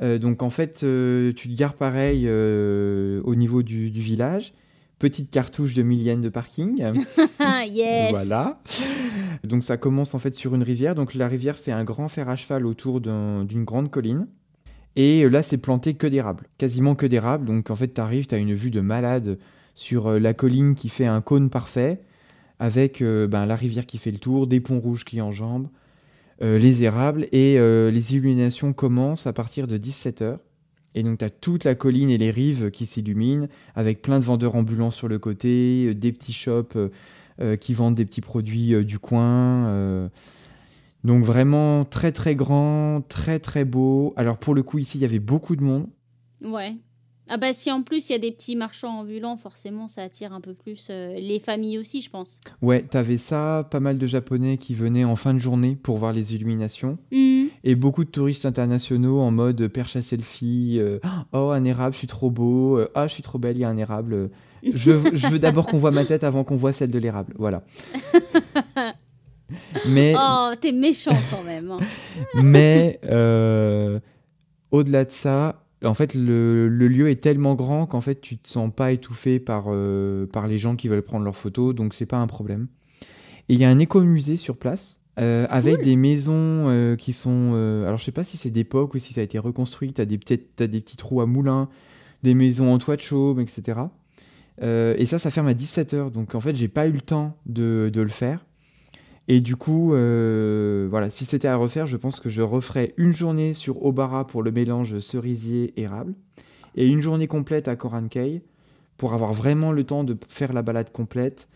donc 0.02 0.42
en 0.42 0.50
fait, 0.50 0.80
tu 0.80 1.50
te 1.50 1.56
gares 1.56 1.76
pareil 1.76 2.28
au 2.28 3.36
niveau 3.36 3.62
du, 3.62 3.92
du, 3.92 4.02
village 4.02 4.54
petite 5.00 5.32
cartouche 5.32 5.74
de 5.74 5.82
1000 5.82 6.02
yens 6.02 6.22
de 6.22 6.30
parking. 6.30 6.78
yes. 7.68 8.12
Voilà. 8.12 8.62
Donc 9.44 9.64
ça 9.64 9.78
commence 9.78 10.14
en 10.14 10.20
fait 10.20 10.36
sur 10.36 10.54
une 10.54 10.64
rivière. 10.64 10.94
Donc 10.94 11.16
la 11.16 11.28
rivière 11.28 11.58
fait 11.58 11.72
un 11.72 11.84
grand 11.84 12.10
fer 12.10 12.30
à 12.30 12.36
cheval 12.36 12.66
autour 12.66 13.02
d'une 13.02 13.64
grande 13.64 13.90
colline. 13.90 14.28
Et 14.96 15.28
là, 15.30 15.44
c'est 15.44 15.58
planté 15.58 15.94
que 15.94 16.08
d'érable, 16.08 16.48
quasiment 16.58 16.96
que 16.96 17.06
d'érable. 17.06 17.46
Donc 17.46 17.70
en 17.70 17.76
fait, 17.76 17.94
tu 17.94 18.02
arrives, 18.02 18.28
tu 18.28 18.36
as 18.36 18.38
une 18.38 18.54
vue 18.54 18.72
de 18.72 18.82
malade 18.82 19.38
sur 19.74 20.08
euh, 20.08 20.20
la 20.20 20.34
colline 20.34 20.76
qui 20.76 20.90
fait 20.90 21.06
un 21.06 21.22
cône 21.22 21.50
parfait, 21.50 22.02
avec 22.60 23.02
euh, 23.02 23.28
ben, 23.28 23.46
la 23.46 23.56
rivière 23.56 23.86
qui 23.86 23.98
fait 23.98 24.12
le 24.12 24.18
tour, 24.18 24.46
des 24.46 24.60
ponts 24.60 24.80
rouges 24.80 25.06
qui 25.06 25.22
enjambent, 25.22 25.70
euh, 26.42 26.60
les 26.60 26.84
érables, 26.84 27.28
et 27.32 27.58
les 27.58 28.14
illuminations 28.14 28.74
commencent 28.74 29.28
à 29.28 29.34
partir 29.34 29.68
de 29.68 29.78
17h. 29.78 30.40
Et 30.96 31.04
donc, 31.04 31.20
tu 31.20 31.26
as 31.26 31.30
toute 31.30 31.64
la 31.64 31.76
colline 31.76 32.10
et 32.10 32.18
les 32.18 32.32
rives 32.32 32.72
qui 32.72 32.86
s'illuminent, 32.86 33.48
avec 33.76 34.02
plein 34.02 34.20
de 34.20 34.26
vendeurs 34.26 34.56
ambulants 34.56 34.92
sur 34.92 35.08
le 35.08 35.20
côté, 35.20 35.88
euh, 35.88 35.96
des 35.96 36.12
petits 36.12 36.34
shops 36.34 36.76
euh, 36.76 36.90
euh, 37.42 37.56
qui 37.56 37.74
vendent 37.74 37.96
des 37.96 38.06
petits 38.06 38.22
produits 38.22 38.84
du 38.84 39.00
coin. 39.00 40.10
Donc, 41.04 41.24
vraiment 41.24 41.86
très, 41.86 42.12
très 42.12 42.36
grand, 42.36 43.02
très, 43.08 43.40
très 43.40 43.64
beau. 43.64 44.14
Alors, 44.18 44.38
pour 44.38 44.54
le 44.54 44.64
coup, 44.64 44.80
ici, 44.80 44.98
il 44.98 45.02
y 45.02 45.06
avait 45.06 45.20
beaucoup 45.20 45.56
de 45.56 45.64
monde. 45.64 45.88
Ouais. 46.42 46.76
Ah 47.32 47.38
bah 47.38 47.54
si 47.54 47.72
en 47.72 47.84
plus 47.84 48.10
il 48.10 48.14
y 48.14 48.16
a 48.16 48.20
des 48.20 48.32
petits 48.32 48.56
marchands 48.56 49.02
ambulants, 49.02 49.38
forcément 49.38 49.88
ça 49.88 50.02
attire 50.02 50.34
un 50.34 50.42
peu 50.42 50.56
plus 50.56 50.90
les 50.90 51.40
familles 51.40 51.78
aussi, 51.78 52.02
je 52.02 52.10
pense. 52.10 52.42
Ouais, 52.64 52.82
t'avais 52.82 53.18
ça, 53.18 53.68
pas 53.70 53.80
mal 53.80 54.00
de 54.00 54.08
Japonais 54.08 54.58
qui 54.58 54.74
venaient 54.74 55.04
en 55.04 55.16
fin 55.16 55.36
de 55.36 55.40
journée 55.40 55.76
pour 55.76 55.98
voir 55.98 56.12
les 56.12 56.34
illuminations. 56.34 56.98
Mmh 57.12 57.29
et 57.64 57.76
beaucoup 57.76 58.04
de 58.04 58.10
touristes 58.10 58.46
internationaux 58.46 59.20
en 59.20 59.32
mode 59.32 59.68
perche 59.68 59.96
à 59.96 60.02
selfie. 60.02 60.78
Euh, 60.80 61.00
oh, 61.34 61.50
un 61.50 61.64
érable, 61.64 61.94
je 61.94 62.00
suis 62.00 62.08
trop 62.08 62.30
beau. 62.30 62.78
Euh, 62.78 62.90
ah, 62.96 63.08
je 63.08 63.14
suis 63.14 63.24
trop 63.24 63.38
belle, 63.38 63.58
il 63.58 63.62
y 63.62 63.66
a 63.66 63.70
un 63.70 63.78
érable. 63.78 64.30
Je, 64.64 64.92
veux 64.92 65.40
d'abord 65.40 65.68
qu'on 65.68 65.78
voit 65.78 65.92
ma 65.92 66.06
tête 66.06 66.24
avant 66.24 66.44
qu'on 66.44 66.58
voit 66.58 66.74
celle 66.74 66.92
de 66.92 67.00
l'érable. 67.00 67.34
Voilà. 67.38 67.64
Mais, 69.88 70.14
oh, 70.16 70.52
t'es 70.62 70.72
méchant 70.72 71.18
quand 71.32 71.44
même. 71.44 71.72
Hein. 71.72 71.80
mais 72.36 73.00
euh, 73.06 74.00
au-delà 74.70 75.06
de 75.06 75.12
ça, 75.12 75.64
en 75.84 75.96
fait, 75.96 76.14
le, 76.14 76.68
lieu 76.68 77.10
est 77.10 77.20
tellement 77.20 77.56
grand 77.56 77.88
qu'en 77.88 78.02
fait, 78.02 78.22
tu 78.22 78.38
te 78.38 78.48
sens 78.48 78.72
pas 78.72 78.92
étouffé 78.92 79.40
par, 79.40 79.70
par 80.32 80.46
les 80.46 80.60
gens 80.60 80.76
qui 80.76 80.88
veulent 80.88 81.02
prendre 81.02 81.26
leurs 81.26 81.36
photos, 81.36 81.74
donc 81.74 81.96
c'est 81.96 82.06
pas 82.06 82.18
un 82.18 82.28
problème. 82.28 82.68
Et 83.48 83.56
il 83.56 83.60
y 83.60 83.66
a 83.66 83.70
un 83.70 83.80
écomusée 83.80 84.38
sur 84.38 84.56
place 84.56 84.99
euh, 85.20 85.46
avec 85.50 85.82
des 85.82 85.96
maisons 85.96 86.34
euh, 86.70 86.96
qui 86.96 87.12
sont. 87.12 87.52
Euh, 87.54 87.86
alors, 87.86 87.98
je 87.98 88.06
sais 88.06 88.12
pas 88.12 88.24
si 88.24 88.38
c'est 88.38 88.52
d'époque 88.52 88.94
ou 88.94 89.00
si 89.00 89.14
ça 89.14 89.22
a 89.22 89.24
été 89.24 89.38
reconstruit. 89.38 89.92
Tu 89.92 90.02
as, 90.02 90.06
des 90.06 90.18
petits 90.18 90.98
trous 90.98 91.20
à 91.22 91.26
moulins, 91.26 91.68
des 92.24 92.34
maisons 92.34 92.74
en 92.74 92.78
toit 92.78 92.96
de 92.96 93.02
chaume, 93.02 93.40
etc. 93.42 93.80
et 94.62 95.06
ça, 95.06 95.20
ça 95.20 95.30
ferme 95.30 95.48
à 95.48 95.54
17h. 95.54 96.12
Donc, 96.12 96.36
en 96.36 96.40
fait, 96.40 96.56
j'ai 96.56 96.68
pas 96.70 96.88
eu 96.88 96.92
le 96.92 97.02
temps 97.02 97.36
de, 97.46 97.90
de, 97.92 98.02
le 98.02 98.10
faire. 98.10 98.46
Et 99.28 99.42
du 99.42 99.56
coup, 99.56 99.90
voilà, 99.90 101.10
si 101.10 101.26
c'était 101.26 101.48
à 101.48 101.58
refaire, 101.58 101.86
je 101.86 101.98
pense 101.98 102.20
que 102.20 102.30
je 102.30 102.42
referais 102.42 102.94
une 102.98 103.14
journée 103.14 103.54
sur 103.54 103.86
Obara 103.86 104.26
pour 104.26 104.42
le 104.42 104.52
mélange 104.52 105.00
cerisier-érable 105.00 106.14
et 106.76 106.88
une 106.88 107.02
journée 107.02 107.28
complète 107.28 107.68
à 107.68 107.76
Korankei 107.76 108.42
pour 108.98 109.14
avoir 109.14 109.34
vraiment 109.34 109.72
le 109.72 109.84
temps 109.84 110.04
de 110.04 110.18
faire 110.30 110.54
la 110.54 110.62
balade 110.62 110.92
complète, 110.92 111.49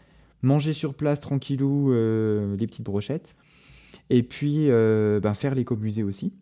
manger 0.43 0.73
sur 0.73 0.93
place 0.93 1.19
tranquillou 1.19 1.91
les 1.91 2.67
petites 2.67 2.84
brochettes 2.86 3.36
et 4.10 4.23
puis 4.23 4.69
euh, 4.69 5.19
ben, 5.19 5.34
faire 5.34 5.56
l'écomusée 5.56 6.03
aussi. 6.03 6.34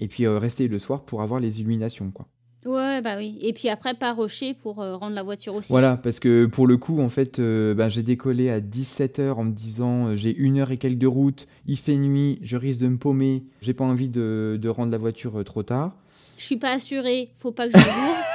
Et 0.00 0.08
puis 0.08 0.24
euh, 0.24 0.38
rester 0.38 0.68
le 0.68 0.78
soir 0.78 1.04
pour 1.04 1.22
avoir 1.22 1.40
les 1.40 1.60
illuminations, 1.60 2.10
quoi. 2.10 2.26
Ouais, 2.64 3.00
bah 3.00 3.16
oui. 3.16 3.38
Et 3.40 3.52
puis 3.52 3.68
après, 3.68 3.94
pas 3.94 4.12
rocher 4.12 4.54
pour 4.54 4.80
euh, 4.80 4.94
rendre 4.94 5.16
la 5.16 5.24
voiture 5.24 5.54
aussi. 5.54 5.68
Voilà, 5.68 5.96
parce 5.96 6.20
que 6.20 6.46
pour 6.46 6.68
le 6.68 6.76
coup, 6.76 7.00
en 7.00 7.08
fait, 7.08 7.40
ben, 7.40 7.88
j'ai 7.88 8.04
décollé 8.04 8.50
à 8.50 8.60
17h 8.60 9.32
en 9.32 9.44
me 9.44 9.52
disant 9.52 10.14
j'ai 10.14 10.34
une 10.34 10.58
heure 10.58 10.70
et 10.70 10.76
quelques 10.76 10.98
de 10.98 11.08
route, 11.08 11.48
il 11.66 11.76
fait 11.76 11.96
nuit, 11.96 12.38
je 12.42 12.56
risque 12.56 12.78
de 12.78 12.88
me 12.88 12.98
paumer, 12.98 13.42
j'ai 13.62 13.74
pas 13.74 13.84
envie 13.84 14.08
de, 14.08 14.58
de, 14.62 14.68
rendre 14.68 14.92
la 14.92 14.98
voiture 14.98 15.42
trop 15.44 15.64
tard. 15.64 15.96
Je 16.36 16.44
suis 16.44 16.56
pas 16.56 16.70
assuré, 16.70 17.30
faut 17.38 17.52
pas 17.52 17.68
que 17.68 17.76
je 17.76 17.84
bourre. 17.84 18.16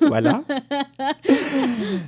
voilà. 0.00 0.44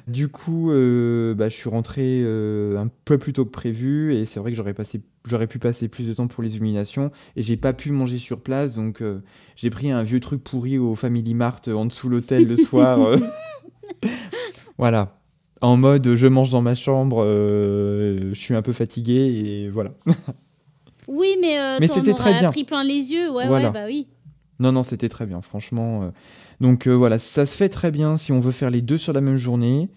du 0.07 0.29
coup, 0.29 0.71
euh, 0.71 1.35
bah, 1.35 1.49
je 1.49 1.55
suis 1.55 1.69
rentré 1.69 2.21
euh, 2.25 2.79
un 2.79 2.89
peu 3.05 3.19
plus 3.19 3.33
tôt 3.33 3.45
que 3.45 3.51
prévu 3.51 4.15
et 4.15 4.25
c'est 4.25 4.41
vrai 4.41 4.51
que 4.51 4.57
j'aurais 4.57 4.75
passé, 4.75 5.01
j'aurais 5.27 5.47
pu 5.47 5.59
passer 5.59 5.89
plus 5.89 6.07
de 6.07 6.15
temps 6.15 6.27
pour 6.27 6.43
les 6.43 6.57
illuminations 6.57 7.11
et 7.37 7.43
j'ai 7.43 7.57
pas 7.57 7.73
pu 7.73 7.93
manger 7.93 8.19
sur 8.19 8.41
place, 8.41 8.75
donc 8.75 9.01
euh, 9.01 9.21
j'ai 9.57 9.71
pris 9.71 9.91
un 9.91 10.03
vieux 10.03 10.21
truc 10.21 10.43
pourri 10.43 10.79
au 10.79 10.95
Family 10.95 11.35
Mart 11.35 11.69
en 11.69 11.87
dessous 11.87 12.09
l'hôtel 12.09 12.47
le 12.47 12.57
soir. 12.57 12.99
voilà. 14.79 15.17
En 15.61 15.77
mode, 15.77 16.15
je 16.15 16.27
mange 16.27 16.49
dans 16.49 16.63
ma 16.63 16.75
chambre, 16.75 17.25
je 17.27 18.35
suis 18.35 18.55
un 18.55 18.63
peu 18.63 18.73
fatigué 18.73 19.15
et 19.15 19.69
voilà. 19.69 19.91
oui, 21.07 21.37
mais, 21.41 21.79
mais 21.79 21.89
c'était 21.89 22.15
très 22.15 22.39
bien. 22.39 22.51
pris 22.51 22.65
plein 22.65 22.83
les 22.83 23.13
yeux, 23.13 23.31
ouais, 23.31 23.47
ouais, 23.47 23.71
bah 23.71 23.85
oui. 23.87 24.07
Non, 24.59 24.73
non, 24.73 24.83
c'était 24.83 25.09
très 25.09 25.27
bien, 25.27 25.43
franchement. 25.43 26.13
Donc 26.61 26.87
euh, 26.87 26.93
voilà, 26.93 27.19
ça 27.19 27.47
se 27.47 27.57
fait 27.57 27.69
très 27.69 27.91
bien 27.91 28.17
si 28.17 28.33
on 28.33 28.41
veut 28.41 28.53
faire 28.53 28.71
les 28.71 28.83
deux 28.83 28.99
sur 28.99 29.13
la 29.13 29.21
même 29.21 29.37
journée. 29.37 29.89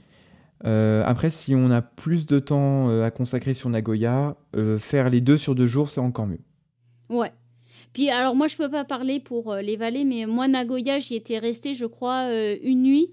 Euh, 0.66 1.04
après, 1.06 1.30
si 1.30 1.56
on 1.56 1.70
a 1.72 1.82
plus 1.82 2.26
de 2.26 2.40
temps 2.40 2.90
euh, 2.90 3.04
à 3.04 3.12
consacrer 3.12 3.54
sur 3.54 3.70
Nagoya, 3.70 4.38
faire 4.80 5.10
les 5.10 5.20
deux 5.20 5.38
sur 5.38 5.56
deux 5.56 5.68
jours, 5.68 5.90
c'est 5.90 6.00
encore 6.00 6.26
mieux. 6.26 6.40
Ouais. 7.10 7.32
Puis 7.92 8.10
alors 8.10 8.34
moi, 8.34 8.48
je 8.48 8.56
peux 8.56 8.70
pas 8.70 8.86
parler 8.86 9.20
pour 9.20 9.56
les 9.56 9.76
vallées, 9.76 10.06
mais 10.06 10.26
moi, 10.26 10.48
Nagoya, 10.48 11.00
j'y 11.00 11.16
étais 11.16 11.38
restée, 11.38 11.74
je 11.74 11.86
crois, 11.86 12.30
une 12.64 12.84
nuit. 12.84 13.12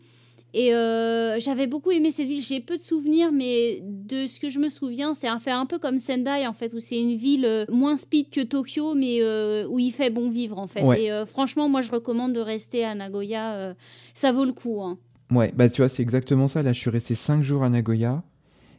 Et 0.52 0.74
euh, 0.74 1.38
j'avais 1.38 1.66
beaucoup 1.66 1.90
aimé 1.90 2.10
cette 2.10 2.26
ville. 2.26 2.42
J'ai 2.42 2.60
peu 2.60 2.76
de 2.76 2.82
souvenirs, 2.82 3.30
mais 3.32 3.82
de 3.82 4.26
ce 4.26 4.40
que 4.40 4.48
je 4.48 4.58
me 4.58 4.68
souviens, 4.68 5.14
c'est 5.14 5.28
un 5.28 5.38
fait 5.38 5.50
un 5.50 5.66
peu 5.66 5.78
comme 5.78 5.98
Sendai 5.98 6.46
en 6.46 6.52
fait, 6.52 6.72
où 6.74 6.80
c'est 6.80 7.00
une 7.00 7.14
ville 7.14 7.44
euh, 7.44 7.64
moins 7.70 7.96
speed 7.96 8.30
que 8.30 8.40
Tokyo, 8.40 8.94
mais 8.94 9.18
euh, 9.20 9.66
où 9.68 9.78
il 9.78 9.92
fait 9.92 10.10
bon 10.10 10.30
vivre 10.30 10.58
en 10.58 10.66
fait. 10.66 10.84
Et 10.98 11.10
franchement, 11.26 11.68
moi, 11.68 11.82
je 11.82 11.90
recommande 11.90 12.32
de 12.32 12.40
rester 12.40 12.84
à 12.84 12.94
Nagoya. 12.94 13.74
ça 14.14 14.32
vaut 14.32 14.44
le 14.44 14.52
coup. 14.52 14.80
Hein. 14.82 14.98
Ouais, 15.30 15.52
bah 15.54 15.68
tu 15.68 15.82
vois, 15.82 15.88
c'est 15.88 16.02
exactement 16.02 16.48
ça. 16.48 16.62
Là, 16.62 16.72
je 16.72 16.80
suis 16.80 16.90
resté 16.90 17.14
5 17.14 17.42
jours 17.42 17.62
à 17.62 17.68
Nagoya. 17.68 18.22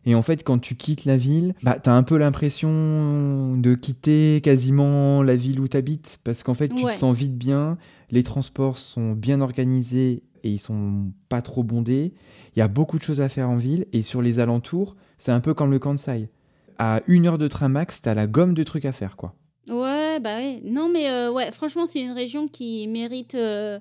Et 0.05 0.15
en 0.15 0.21
fait, 0.23 0.43
quand 0.43 0.57
tu 0.57 0.75
quittes 0.75 1.05
la 1.05 1.15
ville, 1.15 1.53
bah, 1.61 1.77
tu 1.79 1.89
as 1.89 1.93
un 1.93 2.01
peu 2.03 2.17
l'impression 2.17 3.55
de 3.55 3.75
quitter 3.75 4.41
quasiment 4.43 5.21
la 5.21 5.35
ville 5.35 5.59
où 5.59 5.67
tu 5.67 5.77
habites. 5.77 6.19
Parce 6.23 6.43
qu'en 6.43 6.55
fait, 6.55 6.69
tu 6.69 6.83
te 6.83 6.91
sens 6.91 7.15
vite 7.15 7.37
bien. 7.37 7.77
Les 8.09 8.23
transports 8.23 8.77
sont 8.77 9.11
bien 9.11 9.41
organisés 9.41 10.23
et 10.43 10.49
ils 10.49 10.59
sont 10.59 11.11
pas 11.29 11.41
trop 11.41 11.63
bondés. 11.63 12.13
Il 12.55 12.59
y 12.59 12.61
a 12.61 12.67
beaucoup 12.67 12.97
de 12.97 13.03
choses 13.03 13.21
à 13.21 13.29
faire 13.29 13.49
en 13.49 13.57
ville 13.57 13.85
et 13.93 14.03
sur 14.03 14.21
les 14.21 14.39
alentours, 14.39 14.95
c'est 15.17 15.31
un 15.31 15.39
peu 15.39 15.53
comme 15.53 15.71
le 15.71 15.79
Kansai. 15.79 16.29
À 16.77 17.01
une 17.07 17.27
heure 17.27 17.37
de 17.37 17.47
train 17.47 17.69
max, 17.69 18.01
t'as 18.01 18.13
la 18.13 18.27
gomme 18.27 18.53
de 18.53 18.63
trucs 18.63 18.85
à 18.85 18.91
faire, 18.91 19.15
quoi. 19.15 19.35
Ouais, 19.69 20.19
bah 20.19 20.37
ouais. 20.37 20.61
Non, 20.63 20.89
mais 20.89 21.09
euh, 21.09 21.31
ouais, 21.31 21.51
franchement, 21.51 21.85
c'est 21.85 22.01
une 22.01 22.11
région 22.11 22.47
qui 22.47 22.87
mérite 22.87 23.35
euh, 23.35 23.79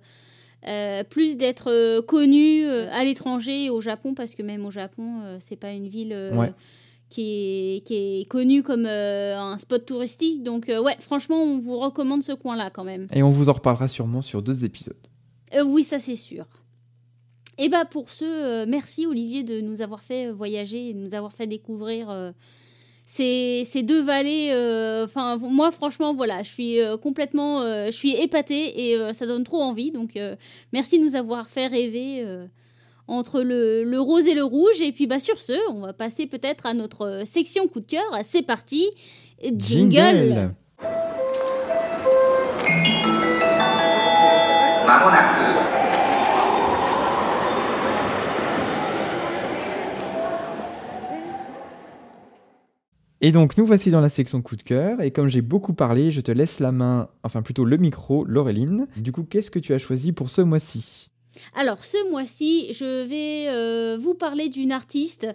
euh, 0.66 1.02
plus 1.04 1.36
d'être 1.36 2.00
connue 2.02 2.66
à 2.66 3.02
l'étranger 3.04 3.64
et 3.64 3.70
au 3.70 3.80
Japon, 3.80 4.14
parce 4.14 4.34
que 4.34 4.42
même 4.42 4.66
au 4.66 4.70
Japon, 4.70 5.22
c'est 5.38 5.56
pas 5.56 5.72
une 5.72 5.88
ville 5.88 6.14
qui, 7.08 7.22
est, 7.78 7.86
qui 7.86 7.94
est 7.94 8.28
connue 8.28 8.62
comme 8.62 8.86
un 8.86 9.56
spot 9.58 9.86
touristique. 9.86 10.42
Donc, 10.42 10.66
ouais, 10.68 10.96
franchement, 11.00 11.42
on 11.42 11.58
vous 11.58 11.78
recommande 11.78 12.22
ce 12.22 12.32
coin-là 12.32 12.70
quand 12.70 12.84
même. 12.84 13.06
Et 13.12 13.22
on 13.22 13.30
vous 13.30 13.48
en 13.48 13.54
reparlera 13.54 13.88
sûrement 13.88 14.22
sur 14.22 14.42
deux 14.42 14.64
épisodes. 14.64 14.94
Euh, 15.54 15.64
oui, 15.64 15.84
ça 15.84 15.98
c'est 15.98 16.16
sûr. 16.16 16.46
Et 17.58 17.68
bah 17.68 17.84
pour 17.84 18.10
ce, 18.10 18.24
euh, 18.24 18.64
merci 18.66 19.06
Olivier 19.06 19.42
de 19.42 19.60
nous 19.60 19.82
avoir 19.82 20.02
fait 20.02 20.28
euh, 20.28 20.32
voyager 20.32 20.94
de 20.94 20.98
nous 20.98 21.14
avoir 21.14 21.32
fait 21.32 21.46
découvrir 21.46 22.32
ces, 23.04 23.64
ces, 23.66 23.82
deux 23.82 24.00
vallées. 24.00 24.50
Enfin, 25.04 25.36
moi 25.36 25.70
franchement, 25.72 26.14
voilà, 26.14 26.42
je 26.42 26.50
suis 26.50 26.78
complètement, 27.02 27.62
je 27.86 27.90
suis 27.90 28.12
épatée 28.12 28.92
et 28.92 29.12
ça 29.12 29.26
donne 29.26 29.44
trop 29.44 29.60
envie. 29.60 29.90
Donc 29.90 30.18
merci 30.72 30.98
de 30.98 31.04
nous 31.04 31.16
avoir 31.16 31.48
fait 31.48 31.66
rêver 31.66 32.24
entre 33.08 33.42
le, 33.42 33.98
rose 33.98 34.26
et 34.28 34.34
le 34.34 34.44
rouge. 34.44 34.80
Et 34.80 34.92
puis 34.92 35.08
bah 35.08 35.18
sur 35.18 35.40
ce, 35.40 35.52
on 35.72 35.80
va 35.80 35.92
passer 35.92 36.26
peut-être 36.26 36.66
à 36.66 36.74
notre 36.74 37.22
section 37.26 37.66
coup 37.66 37.80
de 37.80 37.86
cœur. 37.86 38.06
C'est 38.22 38.42
parti, 38.42 38.86
jingle. 39.42 40.54
Et 53.22 53.32
donc 53.32 53.58
nous 53.58 53.66
voici 53.66 53.90
dans 53.90 54.00
la 54.00 54.08
section 54.08 54.40
coup 54.40 54.56
de 54.56 54.62
cœur 54.62 55.02
et 55.02 55.10
comme 55.10 55.28
j'ai 55.28 55.42
beaucoup 55.42 55.74
parlé, 55.74 56.10
je 56.10 56.22
te 56.22 56.32
laisse 56.32 56.58
la 56.58 56.72
main, 56.72 57.08
enfin 57.22 57.42
plutôt 57.42 57.66
le 57.66 57.76
micro, 57.76 58.24
Laureline. 58.24 58.88
Du 58.96 59.12
coup, 59.12 59.24
qu'est-ce 59.24 59.50
que 59.50 59.58
tu 59.58 59.74
as 59.74 59.78
choisi 59.78 60.12
pour 60.12 60.30
ce 60.30 60.40
mois-ci? 60.40 61.10
Alors 61.54 61.84
ce 61.84 62.10
mois-ci, 62.10 62.72
je 62.72 63.04
vais 63.04 63.48
euh, 63.48 63.98
vous 64.00 64.14
parler 64.14 64.48
d'une 64.48 64.72
artiste 64.72 65.26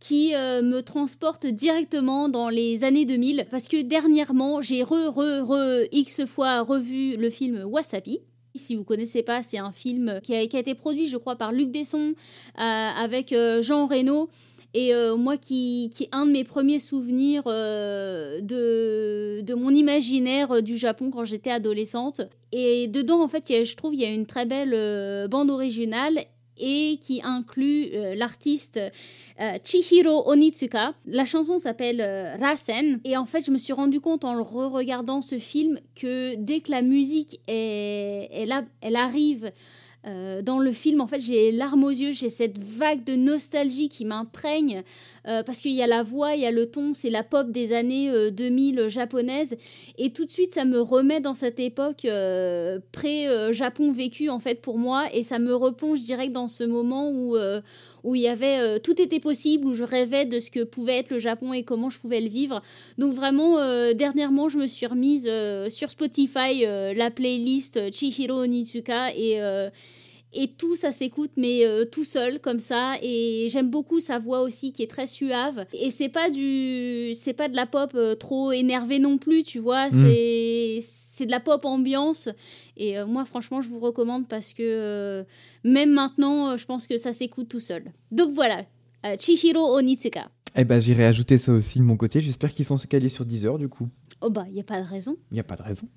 qui 0.00 0.34
euh, 0.34 0.62
me 0.62 0.80
transporte 0.80 1.46
directement 1.46 2.28
dans 2.28 2.48
les 2.48 2.82
années 2.82 3.06
2000 3.06 3.46
parce 3.50 3.68
que 3.68 3.82
dernièrement, 3.82 4.60
j'ai 4.60 4.82
re 4.82 5.08
re 5.08 5.48
re 5.48 5.86
x 5.92 6.24
fois 6.26 6.62
revu 6.62 7.16
le 7.16 7.30
film 7.30 7.62
Wasabi. 7.64 8.20
Si 8.58 8.74
vous 8.74 8.84
connaissez 8.84 9.22
pas, 9.22 9.42
c'est 9.42 9.58
un 9.58 9.72
film 9.72 10.20
qui 10.22 10.34
a, 10.34 10.42
été 10.42 10.74
produit, 10.74 11.08
je 11.08 11.16
crois, 11.16 11.36
par 11.36 11.52
Luc 11.52 11.70
Besson 11.70 12.14
euh, 12.58 12.60
avec 12.60 13.34
Jean 13.60 13.86
Reno 13.86 14.28
et 14.74 14.94
euh, 14.94 15.16
moi, 15.16 15.36
qui, 15.36 15.90
qui 15.94 16.04
est 16.04 16.08
un 16.12 16.26
de 16.26 16.32
mes 16.32 16.44
premiers 16.44 16.78
souvenirs 16.78 17.44
euh, 17.46 18.40
de, 18.40 19.40
de 19.40 19.54
mon 19.54 19.70
imaginaire 19.70 20.52
euh, 20.52 20.60
du 20.60 20.76
Japon 20.76 21.10
quand 21.10 21.24
j'étais 21.24 21.50
adolescente. 21.50 22.20
Et 22.52 22.86
dedans, 22.86 23.22
en 23.22 23.28
fait, 23.28 23.64
je 23.64 23.76
trouve 23.76 23.94
il 23.94 24.00
y 24.00 24.04
a 24.04 24.12
une 24.12 24.26
très 24.26 24.44
belle 24.44 25.28
bande 25.28 25.50
originale 25.50 26.24
et 26.58 26.98
qui 27.00 27.20
inclut 27.22 27.88
l'artiste 28.14 28.80
Chihiro 29.64 30.28
Onitsuka. 30.28 30.94
La 31.06 31.24
chanson 31.24 31.58
s'appelle 31.58 32.00
Rasen 32.40 33.00
et 33.04 33.16
en 33.16 33.26
fait 33.26 33.44
je 33.44 33.50
me 33.50 33.58
suis 33.58 33.72
rendu 33.72 34.00
compte 34.00 34.24
en 34.24 34.42
re-regardant 34.42 35.22
ce 35.22 35.38
film 35.38 35.78
que 35.94 36.34
dès 36.36 36.60
que 36.60 36.70
la 36.70 36.82
musique 36.82 37.40
arrive 38.98 39.52
euh, 40.06 40.42
dans 40.42 40.60
le 40.60 40.70
film, 40.70 41.00
en 41.00 41.06
fait, 41.08 41.18
j'ai 41.18 41.50
les 41.50 41.52
larmes 41.52 41.82
aux 41.82 41.90
yeux, 41.90 42.12
j'ai 42.12 42.28
cette 42.28 42.58
vague 42.62 43.02
de 43.04 43.16
nostalgie 43.16 43.88
qui 43.88 44.04
m'imprègne 44.04 44.84
euh, 45.26 45.42
parce 45.42 45.60
qu'il 45.60 45.72
y 45.72 45.82
a 45.82 45.88
la 45.88 46.04
voix, 46.04 46.34
il 46.34 46.40
y 46.40 46.46
a 46.46 46.52
le 46.52 46.70
ton, 46.70 46.94
c'est 46.94 47.10
la 47.10 47.24
pop 47.24 47.50
des 47.50 47.72
années 47.72 48.30
2000 48.30 48.78
euh, 48.78 48.88
japonaise 48.88 49.56
et 49.98 50.12
tout 50.12 50.24
de 50.24 50.30
suite 50.30 50.54
ça 50.54 50.64
me 50.64 50.80
remet 50.80 51.20
dans 51.20 51.34
cette 51.34 51.58
époque 51.58 52.06
pré-Japon 52.92 53.92
vécu 53.92 54.30
en 54.30 54.38
fait 54.38 54.60
pour 54.60 54.78
moi. 54.78 55.06
Et 55.12 55.24
ça 55.24 55.38
me 55.38 55.54
replonge 55.54 56.00
direct 56.00 56.32
dans 56.32 56.48
ce 56.48 56.62
moment 56.64 57.10
où 57.10 57.36
où 58.08 58.14
il 58.14 58.22
y 58.22 58.28
avait 58.28 58.80
tout 58.80 59.00
était 59.00 59.20
possible, 59.20 59.66
où 59.66 59.74
je 59.74 59.84
rêvais 59.84 60.24
de 60.24 60.40
ce 60.40 60.50
que 60.50 60.64
pouvait 60.64 60.98
être 60.98 61.10
le 61.10 61.18
Japon 61.18 61.52
et 61.52 61.62
comment 61.62 61.90
je 61.90 61.98
pouvais 61.98 62.20
le 62.20 62.28
vivre. 62.28 62.62
Donc 62.96 63.14
vraiment, 63.14 63.56
dernièrement, 63.94 64.48
je 64.48 64.58
me 64.58 64.66
suis 64.66 64.86
remise 64.86 65.28
sur 65.68 65.90
Spotify 65.90 66.62
la 66.62 67.10
playlist 67.10 67.92
Chihiro 67.92 68.42
Onizuka 68.42 69.14
et 69.14 69.40
et 70.32 70.48
tout 70.48 70.76
ça 70.76 70.92
s'écoute 70.92 71.30
mais 71.36 71.64
euh, 71.64 71.84
tout 71.84 72.04
seul 72.04 72.38
comme 72.38 72.58
ça 72.58 72.94
et 73.02 73.48
j'aime 73.50 73.70
beaucoup 73.70 73.98
sa 73.98 74.18
voix 74.18 74.42
aussi 74.42 74.72
qui 74.72 74.82
est 74.82 74.90
très 74.90 75.06
suave 75.06 75.64
et 75.72 75.90
c'est 75.90 76.10
pas 76.10 76.28
du 76.28 77.12
c'est 77.14 77.32
pas 77.32 77.48
de 77.48 77.56
la 77.56 77.64
pop 77.64 77.92
euh, 77.94 78.14
trop 78.14 78.52
énervée 78.52 78.98
non 78.98 79.16
plus 79.16 79.42
tu 79.42 79.58
vois 79.58 79.88
mm. 79.88 79.92
c'est 79.92 80.78
c'est 80.82 81.26
de 81.26 81.30
la 81.30 81.40
pop 81.40 81.64
ambiance 81.64 82.28
et 82.78 82.98
euh, 82.98 83.06
moi 83.06 83.24
franchement 83.24 83.60
je 83.60 83.68
vous 83.68 83.80
recommande 83.80 84.28
parce 84.28 84.52
que 84.52 85.24
même 85.64 85.92
maintenant 85.92 86.56
je 86.56 86.64
pense 86.66 86.86
que 86.86 86.98
ça 86.98 87.12
s'écoute 87.12 87.48
tout 87.48 87.60
seul. 87.60 87.92
Donc 88.10 88.34
voilà 88.34 88.64
Chihiro 89.18 89.76
Onitsuka. 89.76 90.28
Eh 90.56 90.64
ben 90.64 90.80
j'irai 90.80 91.04
ajouter 91.04 91.38
ça 91.38 91.52
aussi 91.52 91.78
de 91.78 91.84
mon 91.84 91.96
côté. 91.96 92.20
J'espère 92.20 92.50
qu'ils 92.52 92.64
sont 92.64 92.78
calés 92.78 93.08
sur 93.08 93.24
10 93.24 93.46
heures 93.46 93.58
du 93.58 93.68
coup. 93.68 93.88
Oh 94.20 94.30
bah 94.30 94.44
il 94.48 94.56
y 94.56 94.60
a 94.60 94.64
pas 94.64 94.80
de 94.80 94.86
raison. 94.86 95.16
Il 95.30 95.36
y 95.36 95.40
a 95.40 95.44
pas 95.44 95.56
de 95.56 95.62
raison. 95.62 95.88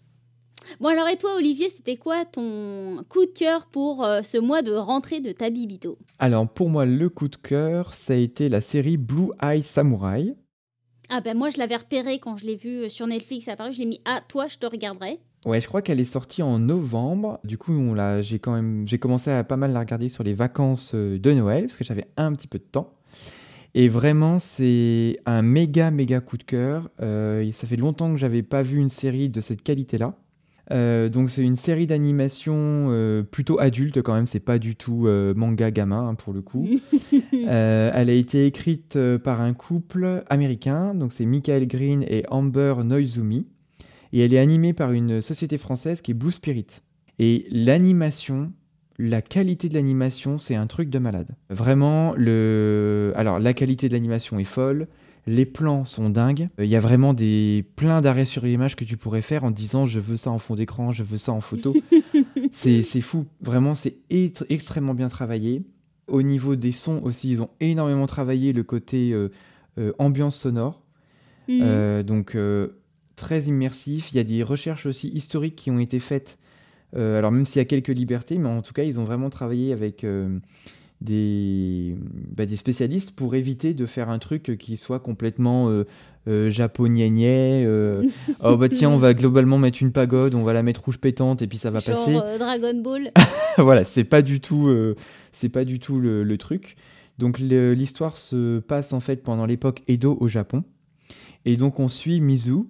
Bon 0.79 0.89
alors 0.89 1.07
et 1.07 1.17
toi 1.17 1.35
Olivier, 1.35 1.69
c'était 1.69 1.97
quoi 1.97 2.25
ton 2.25 3.03
coup 3.09 3.25
de 3.25 3.31
cœur 3.31 3.65
pour 3.67 4.03
euh, 4.03 4.21
ce 4.23 4.37
mois 4.37 4.61
de 4.61 4.73
rentrée 4.73 5.19
de 5.19 5.31
Tabibito? 5.31 5.97
Alors 6.19 6.47
pour 6.47 6.69
moi 6.69 6.85
le 6.85 7.09
coup 7.09 7.27
de 7.27 7.35
cœur, 7.35 7.93
ça 7.93 8.13
a 8.13 8.17
été 8.17 8.49
la 8.49 8.61
série 8.61 8.97
Blue 8.97 9.31
Eye 9.41 9.63
Samurai. 9.63 10.35
Ah 11.09 11.19
ben 11.19 11.35
moi 11.35 11.49
je 11.49 11.57
l'avais 11.57 11.75
repéré 11.75 12.19
quand 12.19 12.37
je 12.37 12.45
l'ai 12.45 12.55
vu 12.55 12.83
euh, 12.83 12.89
sur 12.89 13.07
Netflix 13.07 13.47
apparu, 13.47 13.73
je 13.73 13.79
l'ai 13.79 13.85
mis 13.85 14.01
à 14.05 14.21
toi 14.21 14.47
je 14.47 14.57
te 14.57 14.65
regarderai. 14.65 15.19
Ouais, 15.45 15.59
je 15.59 15.67
crois 15.67 15.81
qu'elle 15.81 15.99
est 15.99 16.05
sortie 16.05 16.43
en 16.43 16.59
novembre. 16.59 17.39
Du 17.43 17.57
coup, 17.57 17.73
on 17.73 17.93
l'a, 17.93 18.21
j'ai 18.21 18.39
quand 18.39 18.53
même, 18.53 18.87
j'ai 18.87 18.99
commencé 18.99 19.31
à 19.31 19.43
pas 19.43 19.57
mal 19.57 19.73
la 19.73 19.79
regarder 19.79 20.09
sur 20.09 20.23
les 20.23 20.33
vacances 20.33 20.91
euh, 20.93 21.17
de 21.17 21.31
Noël 21.31 21.63
parce 21.63 21.77
que 21.77 21.83
j'avais 21.83 22.07
un 22.17 22.33
petit 22.33 22.47
peu 22.47 22.59
de 22.59 22.63
temps. 22.63 22.93
Et 23.73 23.87
vraiment, 23.87 24.37
c'est 24.37 25.19
un 25.25 25.41
méga 25.41 25.91
méga 25.91 26.19
coup 26.19 26.37
de 26.37 26.43
cœur. 26.43 26.89
ça 26.99 27.67
fait 27.67 27.77
longtemps 27.77 28.11
que 28.11 28.17
j'avais 28.17 28.43
pas 28.43 28.63
vu 28.63 28.77
une 28.77 28.89
série 28.89 29.29
de 29.29 29.39
cette 29.39 29.63
qualité-là. 29.63 30.15
Euh, 30.71 31.09
donc 31.09 31.29
c'est 31.29 31.43
une 31.43 31.55
série 31.55 31.87
d'animation 31.87 32.53
euh, 32.55 33.23
plutôt 33.23 33.59
adulte 33.59 34.01
quand 34.01 34.13
même, 34.13 34.27
c'est 34.27 34.39
pas 34.39 34.57
du 34.57 34.75
tout 34.75 35.05
euh, 35.05 35.33
manga 35.35 35.69
gamin 35.69 36.09
hein, 36.09 36.15
pour 36.15 36.33
le 36.33 36.41
coup. 36.41 36.67
elle 37.33 38.09
a 38.09 38.13
été 38.13 38.45
écrite 38.45 38.97
par 39.23 39.41
un 39.41 39.53
couple 39.53 40.23
américain, 40.29 40.93
donc 40.93 41.13
c'est 41.13 41.25
Michael 41.25 41.67
Green 41.67 42.03
et 42.07 42.23
Amber 42.29 42.75
Noizumi, 42.85 43.47
et 44.13 44.19
elle 44.19 44.33
est 44.33 44.39
animée 44.39 44.73
par 44.73 44.91
une 44.91 45.21
société 45.21 45.57
française 45.57 46.01
qui 46.01 46.11
est 46.11 46.15
Blue 46.15 46.31
Spirit. 46.31 46.67
Et 47.19 47.45
l'animation, 47.51 48.51
la 48.97 49.21
qualité 49.21 49.69
de 49.69 49.73
l'animation, 49.73 50.37
c'est 50.37 50.55
un 50.55 50.67
truc 50.67 50.89
de 50.89 50.99
malade. 50.99 51.27
Vraiment, 51.49 52.13
le... 52.15 53.13
alors 53.15 53.39
la 53.39 53.53
qualité 53.53 53.87
de 53.87 53.93
l'animation 53.93 54.39
est 54.39 54.43
folle, 54.43 54.87
les 55.27 55.45
plans 55.45 55.85
sont 55.85 56.09
dingues. 56.09 56.49
Il 56.57 56.65
y 56.65 56.75
a 56.75 56.79
vraiment 56.79 57.13
des 57.13 57.65
plein 57.75 58.01
d'arrêts 58.01 58.25
sur 58.25 58.45
l'image 58.45 58.75
que 58.75 58.83
tu 58.83 58.97
pourrais 58.97 59.21
faire 59.21 59.43
en 59.43 59.51
disant 59.51 59.85
je 59.85 59.99
veux 59.99 60.17
ça 60.17 60.31
en 60.31 60.39
fond 60.39 60.55
d'écran, 60.55 60.91
je 60.91 61.03
veux 61.03 61.17
ça 61.17 61.31
en 61.31 61.41
photo. 61.41 61.75
c'est 62.51 62.83
fou. 63.01 63.25
Vraiment, 63.41 63.75
c'est 63.75 63.97
extrêmement 64.49 64.93
bien 64.93 65.09
travaillé. 65.09 65.63
Au 66.07 66.23
niveau 66.23 66.55
des 66.55 66.71
sons 66.71 67.01
aussi, 67.03 67.29
ils 67.29 67.41
ont 67.41 67.49
énormément 67.59 68.07
travaillé 68.07 68.51
le 68.51 68.63
côté 68.63 69.11
euh, 69.13 69.29
euh, 69.77 69.93
ambiance 69.99 70.37
sonore. 70.37 70.81
Mhm. 71.47 71.59
Euh, 71.61 72.03
donc 72.03 72.35
très 73.21 73.43
immersif. 73.43 74.11
Il 74.11 74.17
y 74.17 74.19
a 74.19 74.23
des 74.23 74.43
recherches 74.43 74.85
aussi 74.85 75.07
historiques 75.09 75.55
qui 75.55 75.71
ont 75.71 75.79
été 75.79 75.99
faites. 75.99 76.37
alors 76.95 77.31
même 77.31 77.45
s'il 77.45 77.59
y 77.59 77.61
a 77.61 77.65
quelques 77.65 77.87
libertés, 77.87 78.37
mais 78.37 78.49
en 78.49 78.61
tout 78.61 78.73
cas, 78.73 78.83
ils 78.83 78.99
ont 78.99 79.05
vraiment 79.05 79.29
travaillé 79.29 79.71
avec 79.71 80.03
des, 81.01 81.95
bah, 82.35 82.45
des 82.45 82.55
spécialistes 82.55 83.11
pour 83.11 83.35
éviter 83.35 83.73
de 83.73 83.85
faire 83.85 84.09
un 84.09 84.19
truc 84.19 84.55
qui 84.57 84.77
soit 84.77 84.99
complètement 84.99 85.69
euh, 85.69 85.85
euh 86.27 86.51
euh, 86.51 88.03
oh 88.43 88.57
bah 88.57 88.69
tiens, 88.69 88.89
on 88.91 88.97
va 88.97 89.15
globalement 89.15 89.57
mettre 89.57 89.81
une 89.81 89.91
pagode, 89.91 90.35
on 90.35 90.43
va 90.43 90.53
la 90.53 90.61
mettre 90.61 90.85
rouge 90.85 90.99
pétante 90.99 91.41
et 91.41 91.47
puis 91.47 91.57
ça 91.57 91.71
va 91.71 91.79
Genre, 91.79 91.97
passer. 91.97 92.15
Euh, 92.15 92.37
Dragon 92.37 92.79
Ball. 92.79 93.11
voilà, 93.57 93.83
c'est 93.83 94.03
pas 94.03 94.21
du 94.21 94.39
tout, 94.39 94.71
c'est 95.31 95.49
pas 95.49 95.65
du 95.65 95.79
tout 95.79 95.99
le, 95.99 96.37
truc. 96.37 96.75
Donc 97.17 97.39
l'histoire 97.39 98.17
se 98.17 98.59
passe 98.59 98.93
en 98.93 98.99
fait 98.99 99.23
pendant 99.23 99.47
l'époque 99.47 99.81
Edo 99.87 100.17
au 100.19 100.27
Japon. 100.27 100.63
Et 101.45 101.57
donc 101.57 101.79
on 101.79 101.87
suit 101.87 102.21
Mizu, 102.21 102.67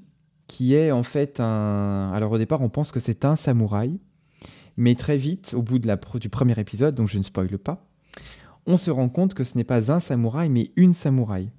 qui 0.51 0.75
est 0.75 0.91
en 0.91 1.03
fait 1.03 1.39
un. 1.39 2.11
Alors 2.13 2.33
au 2.33 2.37
départ, 2.37 2.61
on 2.61 2.67
pense 2.67 2.91
que 2.91 2.99
c'est 2.99 3.23
un 3.23 3.37
samouraï, 3.37 3.99
mais 4.75 4.95
très 4.95 5.15
vite, 5.15 5.53
au 5.55 5.61
bout 5.61 5.79
de 5.79 5.87
la 5.87 5.97
du 6.19 6.27
premier 6.27 6.59
épisode, 6.59 6.93
donc 6.93 7.07
je 7.07 7.17
ne 7.17 7.23
spoile 7.23 7.57
pas, 7.57 7.87
on 8.67 8.75
se 8.75 8.91
rend 8.91 9.07
compte 9.07 9.33
que 9.33 9.45
ce 9.45 9.57
n'est 9.57 9.63
pas 9.63 9.93
un 9.93 10.01
samouraï, 10.01 10.49
mais 10.49 10.71
une 10.75 10.91
samouraï. 10.91 11.49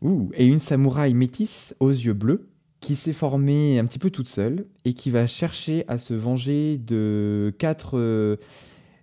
Ouh. 0.00 0.30
Et 0.34 0.46
une 0.46 0.60
samouraï 0.60 1.12
métisse 1.12 1.74
aux 1.80 1.90
yeux 1.90 2.12
bleus 2.12 2.48
qui 2.78 2.94
s'est 2.94 3.12
formée 3.12 3.80
un 3.80 3.84
petit 3.84 3.98
peu 3.98 4.10
toute 4.10 4.28
seule 4.28 4.66
et 4.84 4.94
qui 4.94 5.10
va 5.10 5.26
chercher 5.26 5.84
à 5.88 5.98
se 5.98 6.14
venger 6.14 6.78
de 6.78 7.52
quatre, 7.58 7.98
euh, 7.98 8.36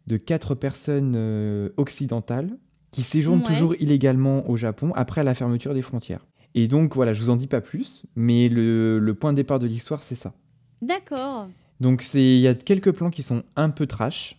de 0.08 0.16
quatre 0.16 0.56
personnes 0.56 1.16
euh, 1.18 1.70
occidentales 1.76 2.58
qui 2.92 3.04
séjournent 3.04 3.44
toujours 3.44 3.76
illégalement 3.76 4.50
au 4.50 4.56
Japon 4.56 4.94
après 4.96 5.26
la 5.26 5.34
fermeture 5.34 5.74
des 5.74 5.82
frontières. 5.82 6.26
Et 6.56 6.68
donc 6.68 6.96
voilà, 6.96 7.14
je 7.14 7.22
vous 7.22 7.30
en 7.30 7.36
dis 7.36 7.48
pas 7.48 7.62
plus, 7.62 8.06
mais 8.16 8.50
le, 8.50 8.98
le 8.98 9.14
point 9.14 9.34
de 9.34 9.38
départ 9.38 9.60
de 9.60 9.68
l'histoire, 9.68 10.02
c'est 10.02 10.16
ça. 10.16 10.34
D'accord. 10.82 11.50
Donc 11.82 12.04
il 12.14 12.40
y 12.40 12.48
a 12.48 12.56
quelques 12.56 12.92
plans 12.94 13.10
qui 13.10 13.24
sont 13.24 13.44
un 13.58 13.70
peu 13.70 13.86
trash, 13.86 14.38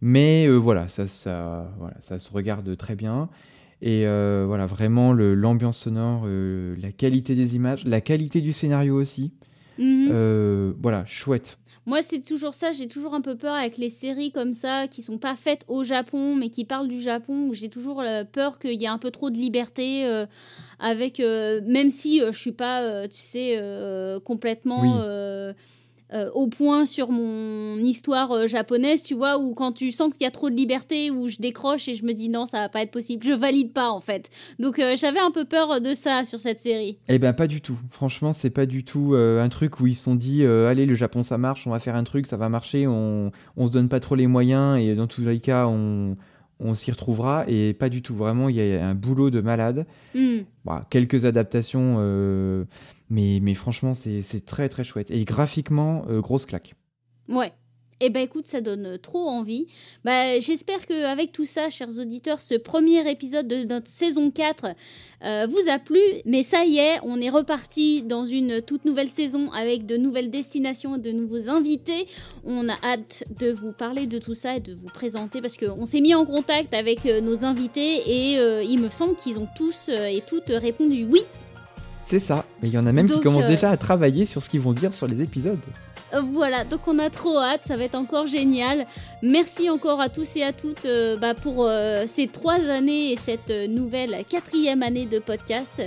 mais 0.00 0.46
euh, 0.46 0.56
voilà, 0.56 0.88
ça, 0.88 1.06
ça, 1.08 1.70
voilà, 1.78 1.96
ça 2.00 2.18
se 2.20 2.32
regarde 2.32 2.76
très 2.76 2.94
bien. 2.94 3.28
Et 3.82 4.06
euh, 4.06 4.44
voilà, 4.46 4.66
vraiment 4.66 5.12
l'ambiance 5.12 5.78
sonore, 5.78 6.22
euh, 6.26 6.76
la 6.80 6.92
qualité 6.92 7.34
des 7.34 7.56
images, 7.56 7.84
la 7.84 8.00
qualité 8.00 8.40
du 8.40 8.52
scénario 8.52 8.94
aussi. 8.94 9.32
Mhm. 9.78 10.74
voilà, 10.80 11.04
chouette. 11.06 11.58
Moi, 11.86 12.02
c'est 12.02 12.20
toujours 12.20 12.54
ça. 12.54 12.72
J'ai 12.72 12.88
toujours 12.88 13.14
un 13.14 13.20
peu 13.20 13.36
peur 13.36 13.54
avec 13.54 13.78
les 13.78 13.88
séries 13.88 14.30
comme 14.32 14.52
ça, 14.52 14.86
qui 14.88 15.02
sont 15.02 15.18
pas 15.18 15.34
faites 15.34 15.64
au 15.68 15.82
Japon, 15.82 16.36
mais 16.36 16.50
qui 16.50 16.64
parlent 16.64 16.88
du 16.88 17.00
Japon, 17.00 17.48
où 17.48 17.54
j'ai 17.54 17.68
toujours 17.68 18.02
peur 18.32 18.58
qu'il 18.58 18.80
y 18.80 18.84
ait 18.84 18.88
un 18.88 18.98
peu 18.98 19.10
trop 19.10 19.30
de 19.30 19.36
liberté. 19.36 20.04
avec, 20.78 21.18
même 21.18 21.90
si 21.90 22.20
je 22.20 22.38
suis 22.38 22.52
pas, 22.52 23.08
tu 23.08 23.18
sais, 23.18 23.58
complètement. 24.24 25.02
Euh, 26.12 26.28
au 26.34 26.48
point 26.48 26.86
sur 26.86 27.10
mon 27.10 27.76
histoire 27.78 28.32
euh, 28.32 28.46
japonaise, 28.46 29.02
tu 29.02 29.14
vois, 29.14 29.38
ou 29.38 29.54
quand 29.54 29.72
tu 29.72 29.92
sens 29.92 30.12
qu'il 30.12 30.22
y 30.22 30.26
a 30.26 30.30
trop 30.30 30.50
de 30.50 30.56
liberté, 30.56 31.10
où 31.10 31.28
je 31.28 31.36
décroche 31.38 31.88
et 31.88 31.94
je 31.94 32.04
me 32.04 32.12
dis 32.12 32.28
non, 32.28 32.46
ça 32.46 32.58
va 32.58 32.68
pas 32.68 32.82
être 32.82 32.90
possible. 32.90 33.24
Je 33.24 33.32
valide 33.32 33.72
pas 33.72 33.90
en 33.90 34.00
fait. 34.00 34.30
Donc 34.58 34.78
euh, 34.78 34.96
j'avais 34.96 35.20
un 35.20 35.30
peu 35.30 35.44
peur 35.44 35.80
de 35.80 35.94
ça 35.94 36.24
sur 36.24 36.40
cette 36.40 36.60
série. 36.60 36.98
Eh 37.08 37.18
ben 37.18 37.32
pas 37.32 37.46
du 37.46 37.60
tout. 37.60 37.78
Franchement, 37.90 38.32
c'est 38.32 38.50
pas 38.50 38.66
du 38.66 38.84
tout 38.84 39.14
un 39.14 39.48
truc 39.48 39.80
où 39.80 39.86
ils 39.86 39.94
se 39.94 40.04
sont 40.04 40.14
dit 40.14 40.44
allez, 40.44 40.86
le 40.86 40.94
Japon 40.94 41.22
ça 41.22 41.38
marche, 41.38 41.66
on 41.66 41.70
va 41.70 41.78
faire 41.78 41.94
un 41.94 42.04
truc, 42.04 42.26
ça 42.26 42.36
va 42.36 42.48
marcher, 42.48 42.86
on, 42.86 43.30
on 43.56 43.66
se 43.66 43.70
donne 43.70 43.88
pas 43.88 44.00
trop 44.00 44.14
les 44.14 44.26
moyens 44.26 44.80
et 44.80 44.94
dans 44.94 45.06
tous 45.06 45.22
les 45.22 45.40
cas, 45.40 45.66
on, 45.66 46.16
on 46.60 46.74
s'y 46.74 46.90
retrouvera 46.90 47.44
et 47.48 47.72
pas 47.72 47.88
du 47.88 48.02
tout. 48.02 48.14
Vraiment, 48.14 48.48
il 48.48 48.56
y 48.56 48.76
a 48.76 48.86
un 48.86 48.94
boulot 48.94 49.30
de 49.30 49.40
malade. 49.40 49.86
Hmm. 50.14 50.40
Bah, 50.64 50.84
quelques 50.90 51.24
adaptations, 51.24 51.96
mais, 53.10 53.40
mais 53.42 53.54
franchement, 53.54 53.94
c'est 53.94 54.44
très 54.46 54.68
très 54.68 54.84
chouette. 54.84 55.10
Et 55.10 55.24
graphiquement, 55.24 56.04
euh, 56.08 56.20
grosse 56.20 56.46
claque. 56.46 56.74
Ouais. 57.28 57.52
Eh 58.02 58.08
ben 58.08 58.22
écoute, 58.22 58.46
ça 58.46 58.62
donne 58.62 58.98
trop 58.98 59.28
envie. 59.28 59.66
Bah, 60.04 60.40
J'espère 60.40 60.86
qu'avec 60.86 61.32
tout 61.32 61.44
ça, 61.44 61.68
chers 61.68 61.98
auditeurs, 61.98 62.40
ce 62.40 62.54
premier 62.54 63.08
épisode 63.10 63.46
de 63.46 63.64
notre 63.64 63.88
saison 63.88 64.30
4 64.30 64.68
euh, 65.22 65.46
vous 65.46 65.70
a 65.70 65.78
plu. 65.78 66.00
Mais 66.24 66.42
ça 66.42 66.64
y 66.64 66.78
est, 66.78 66.98
on 67.02 67.20
est 67.20 67.28
reparti 67.28 68.02
dans 68.02 68.24
une 68.24 68.62
toute 68.62 68.86
nouvelle 68.86 69.10
saison 69.10 69.52
avec 69.52 69.84
de 69.84 69.98
nouvelles 69.98 70.30
destinations 70.30 70.96
de 70.96 71.10
nouveaux 71.10 71.50
invités. 71.50 72.06
On 72.42 72.70
a 72.70 72.76
hâte 72.82 73.24
de 73.38 73.52
vous 73.52 73.72
parler 73.72 74.06
de 74.06 74.18
tout 74.18 74.34
ça 74.34 74.56
et 74.56 74.60
de 74.60 74.72
vous 74.72 74.88
présenter 74.88 75.42
parce 75.42 75.58
qu'on 75.58 75.84
s'est 75.84 76.00
mis 76.00 76.14
en 76.14 76.24
contact 76.24 76.72
avec 76.72 77.04
euh, 77.04 77.20
nos 77.20 77.44
invités 77.44 78.00
et 78.06 78.38
euh, 78.38 78.62
il 78.62 78.80
me 78.80 78.88
semble 78.88 79.14
qu'ils 79.16 79.38
ont 79.38 79.48
tous 79.58 79.90
et 79.90 80.22
toutes 80.26 80.48
répondu 80.48 81.04
oui. 81.04 81.20
C'est 82.10 82.18
ça. 82.18 82.44
Et 82.60 82.66
il 82.66 82.72
y 82.72 82.78
en 82.78 82.86
a 82.86 82.92
même 82.92 83.08
qui 83.08 83.20
commencent 83.20 83.46
déjà 83.46 83.70
à 83.70 83.76
travailler 83.76 84.24
sur 84.24 84.42
ce 84.42 84.50
qu'ils 84.50 84.60
vont 84.60 84.72
dire 84.72 84.92
sur 84.92 85.06
les 85.06 85.22
épisodes. 85.22 85.60
Voilà, 86.32 86.64
donc 86.64 86.88
on 86.88 86.98
a 86.98 87.08
trop 87.08 87.38
hâte, 87.38 87.60
ça 87.66 87.76
va 87.76 87.84
être 87.84 87.94
encore 87.94 88.26
génial. 88.26 88.84
Merci 89.22 89.70
encore 89.70 90.00
à 90.00 90.08
tous 90.08 90.34
et 90.34 90.42
à 90.42 90.52
toutes 90.52 90.86
euh, 90.86 91.16
bah, 91.16 91.34
pour 91.34 91.66
euh, 91.66 92.06
ces 92.08 92.26
trois 92.26 92.58
années 92.68 93.12
et 93.12 93.16
cette 93.16 93.52
nouvelle 93.68 94.24
quatrième 94.28 94.82
année 94.82 95.06
de 95.06 95.20
podcast. 95.20 95.80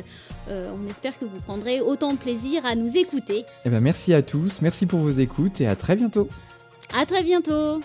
Euh, 0.48 0.74
on 0.74 0.90
espère 0.90 1.20
que 1.20 1.26
vous 1.26 1.42
prendrez 1.46 1.82
autant 1.82 2.14
de 2.14 2.18
plaisir 2.18 2.66
à 2.66 2.76
nous 2.76 2.96
écouter. 2.96 3.44
Eh 3.66 3.70
ben 3.70 3.82
merci 3.82 4.14
à 4.14 4.22
tous, 4.22 4.62
merci 4.62 4.86
pour 4.86 5.00
vos 5.00 5.12
écoutes 5.12 5.60
et 5.60 5.68
à 5.68 5.76
très 5.76 5.98
bientôt. 5.98 6.30
À 6.98 7.06
très 7.06 7.24
bientôt. 7.24 7.82